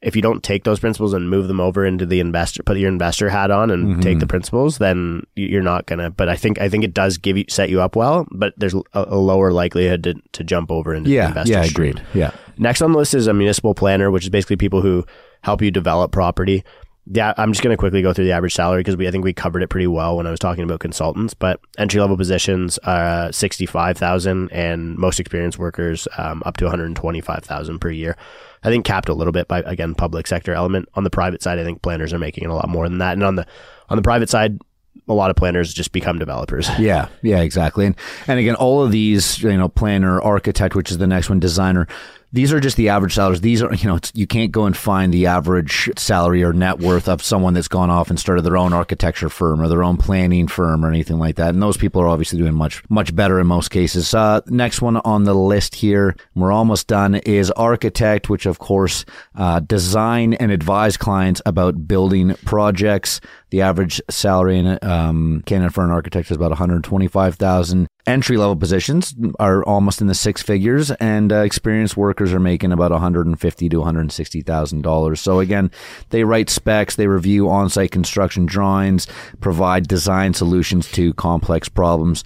[0.02, 2.88] If you don't take those principles and move them over into the investor, put your
[2.88, 4.00] investor hat on and Mm-hmm.
[4.02, 6.10] take the principles, then you're not gonna.
[6.10, 8.74] But I think I think it does give you set you up well, but there's
[8.76, 11.52] a, a lower likelihood to, to jump over into the Yeah, investor.
[11.54, 11.98] yeah, stream.
[11.98, 12.06] agreed.
[12.14, 12.32] Yeah.
[12.58, 15.06] Next on the list is a municipal planner, which is basically people who
[15.42, 16.64] help you develop property.
[17.12, 19.24] Yeah, I'm just going to quickly go through the average salary because we I think
[19.24, 21.34] we covered it pretty well when I was talking about consultants.
[21.34, 26.66] But entry level positions are sixty five thousand, and most experienced workers um, up to
[26.66, 28.16] one hundred twenty five thousand per year.
[28.64, 30.90] I think capped a little bit by again public sector element.
[30.96, 33.14] On the private side, I think planners are making it a lot more than that,
[33.14, 33.46] and on the
[33.90, 34.60] on the private side,
[35.08, 36.70] a lot of planners just become developers.
[36.80, 37.86] Yeah, yeah, exactly.
[37.86, 37.96] And
[38.28, 41.88] and again, all of these, you know, planner, architect, which is the next one, designer.
[42.32, 43.42] These are just the average salaries.
[43.42, 47.10] These are, you know, you can't go and find the average salary or net worth
[47.10, 50.48] of someone that's gone off and started their own architecture firm or their own planning
[50.48, 51.50] firm or anything like that.
[51.50, 54.14] And those people are obviously doing much, much better in most cases.
[54.14, 59.06] Uh, next one on the list here, we're almost done, is architect, which of course,
[59.34, 63.22] uh, design and advise clients about building projects.
[63.52, 67.88] The average salary in um, Canada for an architect is about 125,000.
[68.06, 72.72] Entry level positions are almost in the six figures, and uh, experienced workers are making
[72.72, 75.20] about 150 to 160 thousand dollars.
[75.20, 75.72] So again,
[76.10, 79.08] they write specs, they review on-site construction drawings,
[79.40, 82.24] provide design solutions to complex problems.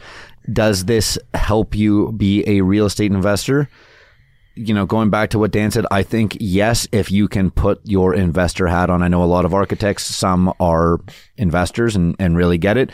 [0.51, 3.69] Does this help you be a real estate investor?
[4.55, 7.81] You know, going back to what Dan said, I think yes, if you can put
[7.83, 9.01] your investor hat on.
[9.01, 10.99] I know a lot of architects, some are
[11.37, 12.91] investors and, and really get it.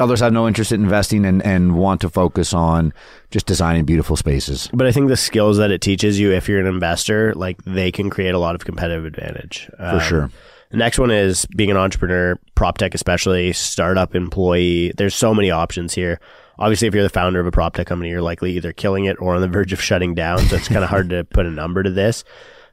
[0.00, 2.92] Others have no interest in investing and, and want to focus on
[3.30, 4.68] just designing beautiful spaces.
[4.72, 7.92] But I think the skills that it teaches you, if you're an investor, like they
[7.92, 9.70] can create a lot of competitive advantage.
[9.76, 10.30] For um, sure.
[10.70, 14.92] The next one is being an entrepreneur, prop tech especially, startup employee.
[14.96, 16.18] There's so many options here.
[16.58, 19.16] Obviously, if you're the founder of a prop tech company, you're likely either killing it
[19.20, 20.38] or on the verge of shutting down.
[20.40, 22.24] So it's kind of hard to put a number to this.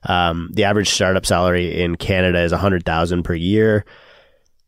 [0.04, 3.86] Um, the average startup salary in Canada is 100000 per year.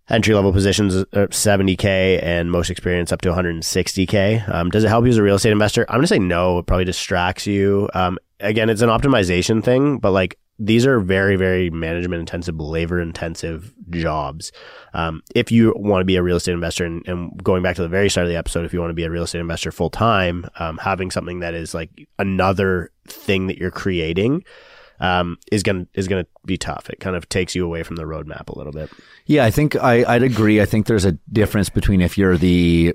[0.10, 4.54] Entry level positions are 70k and most experience up to 160k.
[4.54, 5.86] Um, does it help you as a real estate investor?
[5.88, 6.60] I'm gonna say no.
[6.60, 7.90] It probably distracts you.
[7.94, 13.02] Um, again, it's an optimization thing, but like these are very, very management intensive, labor
[13.02, 14.52] intensive jobs.
[14.94, 17.82] Um, if you want to be a real estate investor, and, and, going back to
[17.82, 19.72] the very start of the episode, if you want to be a real estate investor
[19.72, 21.90] full time, um, having something that is like
[22.20, 24.44] another thing that you're creating
[25.00, 26.90] um, is gonna is gonna be tough.
[26.92, 28.92] It kind of takes you away from the roadmap a little bit.
[29.26, 30.62] Yeah, I think I, I'd agree.
[30.62, 32.94] I think there's a difference between if you're the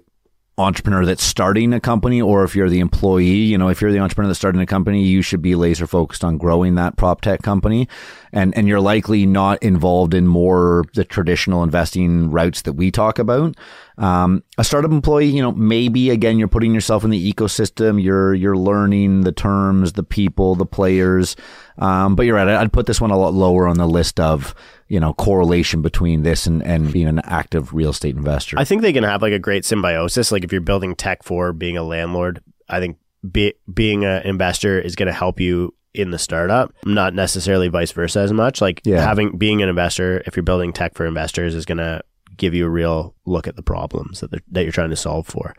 [0.59, 3.25] entrepreneur that's starting a company or if you're the employee.
[3.25, 6.25] You know, if you're the entrepreneur that's starting a company, you should be laser focused
[6.25, 7.89] on growing that prop tech company.
[8.33, 13.19] And, and you're likely not involved in more the traditional investing routes that we talk
[13.19, 13.55] about.
[13.99, 18.03] Um, a startup employee, you know, maybe again, you're putting yourself in the ecosystem.
[18.03, 21.37] You're, you're learning the terms, the people, the players.
[21.79, 22.49] Um, but you're right.
[22.49, 24.55] I'd put this one a lot lower on the list of,
[24.89, 28.59] you know, correlation between this and, and being an active real estate investor.
[28.59, 30.31] I think they can have like a great symbiosis.
[30.31, 34.79] Like if you're building tech for being a landlord, I think be, being an investor
[34.81, 38.61] is going to help you in the startup, not necessarily vice versa as much.
[38.61, 39.01] Like Yeah.
[39.01, 42.03] having being an investor, if you're building tech for investors, is going to
[42.37, 45.55] give you a real look at the problems that that you're trying to solve for.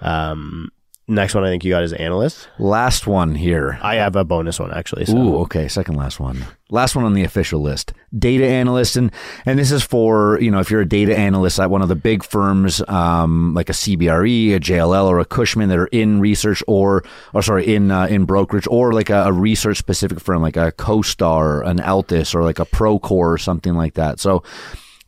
[0.00, 0.70] Um,
[1.08, 2.48] next one I think you got is analyst.
[2.58, 3.78] Last one here.
[3.82, 5.06] I have a bonus one actually.
[5.06, 5.16] So.
[5.16, 5.68] Ooh, okay.
[5.68, 6.44] Second last one.
[6.68, 7.92] Last one on the official list.
[8.18, 9.12] Data analyst, and
[9.44, 11.94] and this is for you know if you're a data analyst at one of the
[11.94, 16.62] big firms, um, like a CBRE, a JLL, or a Cushman that are in research
[16.66, 20.56] or or sorry in uh, in brokerage, or like a, a research specific firm like
[20.56, 24.18] a CoStar, an Altus, or like a Procore or something like that.
[24.18, 24.42] So.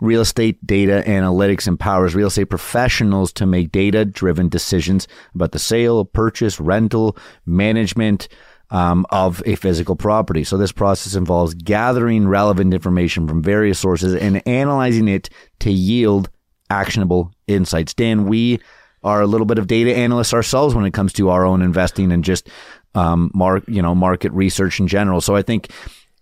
[0.01, 5.59] Real estate data analytics empowers real estate professionals to make data driven decisions about the
[5.59, 8.29] sale, purchase, rental, management
[8.71, 10.45] um, of a physical property.
[10.45, 15.31] So, this process involves gathering relevant information from various sources and analyzing it
[15.61, 16.31] to yield
[16.71, 17.95] actionable insights.
[17.95, 18.61] Dan, we
[19.03, 22.13] are a little bit of data analysts ourselves when it comes to our own investing
[22.13, 22.49] and just
[22.95, 25.21] um, mark, you know, market research in general.
[25.21, 25.71] So, I think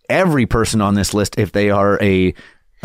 [0.08, 2.32] every person on this list, if they are a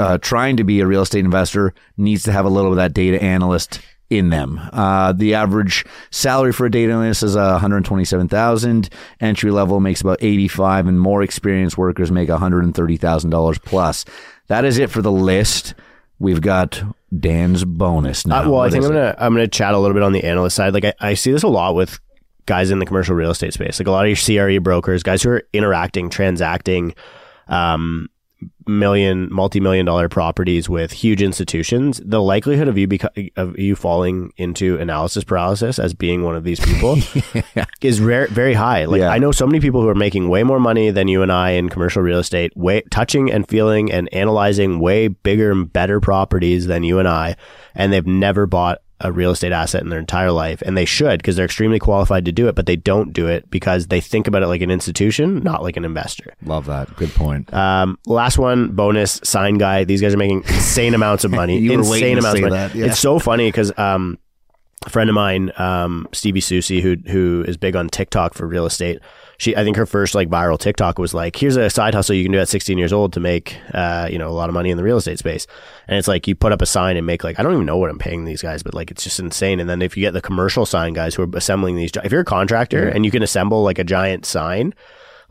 [0.02, 2.94] uh, trying to be a real estate investor needs to have a little of that
[2.94, 3.80] data analyst
[4.10, 4.60] in them.
[4.74, 8.90] Uh, the average salary for a data analyst is uh, 127,000.
[9.20, 14.06] Entry level makes about 85 and more experienced workers make $130,000 plus.
[14.48, 15.76] That is it for the list.
[16.18, 16.84] We've got
[17.18, 18.44] Dan's bonus now.
[18.44, 18.96] Uh, well, I think I'm it?
[18.96, 20.74] gonna I'm gonna chat a little bit on the analyst side.
[20.74, 22.00] Like I, I see this a lot with
[22.46, 23.80] guys in the commercial real estate space.
[23.80, 26.94] Like a lot of your CRE brokers, guys who are interacting, transacting,
[27.48, 28.10] um,
[28.68, 34.34] million, multi-million dollar properties with huge institutions, the likelihood of you beca- of you falling
[34.38, 36.98] into analysis paralysis as being one of these people
[37.56, 37.66] yeah.
[37.82, 38.86] is rare, very high.
[38.86, 39.10] Like yeah.
[39.10, 41.52] I know so many people who are making way more money than you and I
[41.52, 46.68] in commercial real estate, way touching and feeling and analyzing way bigger and better properties
[46.68, 47.36] than you and I,
[47.76, 51.20] and they've never bought a real estate asset in their entire life, and they should
[51.20, 54.28] because they're extremely qualified to do it, but they don't do it because they think
[54.28, 56.34] about it like an institution, not like an investor.
[56.44, 56.96] Love that.
[56.96, 57.54] Good point.
[57.54, 59.84] Um, last one, bonus sign guy.
[59.84, 61.68] These guys are making insane amounts of money.
[61.72, 62.56] insane amounts of money.
[62.56, 62.86] That, yeah.
[62.88, 64.18] It's so funny because um,
[64.86, 68.66] a friend of mine, um, Stevie Susie, who who is big on TikTok for real
[68.66, 69.00] estate
[69.42, 72.24] she I think her first like viral TikTok was like, here's a side hustle you
[72.24, 74.70] can do at 16 years old to make uh, you know a lot of money
[74.70, 75.48] in the real estate space.
[75.88, 77.78] And it's like you put up a sign and make like I don't even know
[77.78, 79.60] what I'm paying these guys, but like it's just insane.
[79.60, 82.22] And then if you get the commercial sign guys who are assembling these, if you're
[82.22, 82.94] a contractor yeah.
[82.94, 84.76] and you can assemble like a giant sign,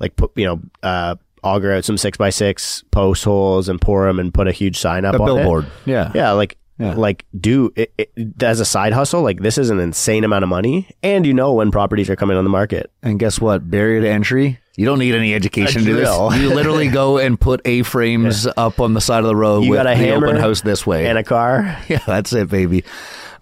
[0.01, 0.61] like put you know.
[0.83, 4.53] Uh, auger out some six by six post holes and pour them and put a
[4.53, 5.65] huge sign up a on billboard.
[5.65, 5.71] It.
[5.87, 6.33] Yeah, yeah.
[6.33, 6.95] Like yeah.
[6.95, 10.49] Like, do it, it, as a side hustle, like this is an insane amount of
[10.49, 12.91] money, and you know when properties are coming on the market.
[13.03, 13.71] And guess what?
[13.71, 14.59] Barrier to entry.
[14.77, 16.09] You don't need any education to do this.
[16.41, 18.53] You literally go and put A frames yeah.
[18.57, 20.87] up on the side of the road you with got a the open house this
[20.87, 21.77] way and a car.
[21.89, 22.85] Yeah, that's it, baby.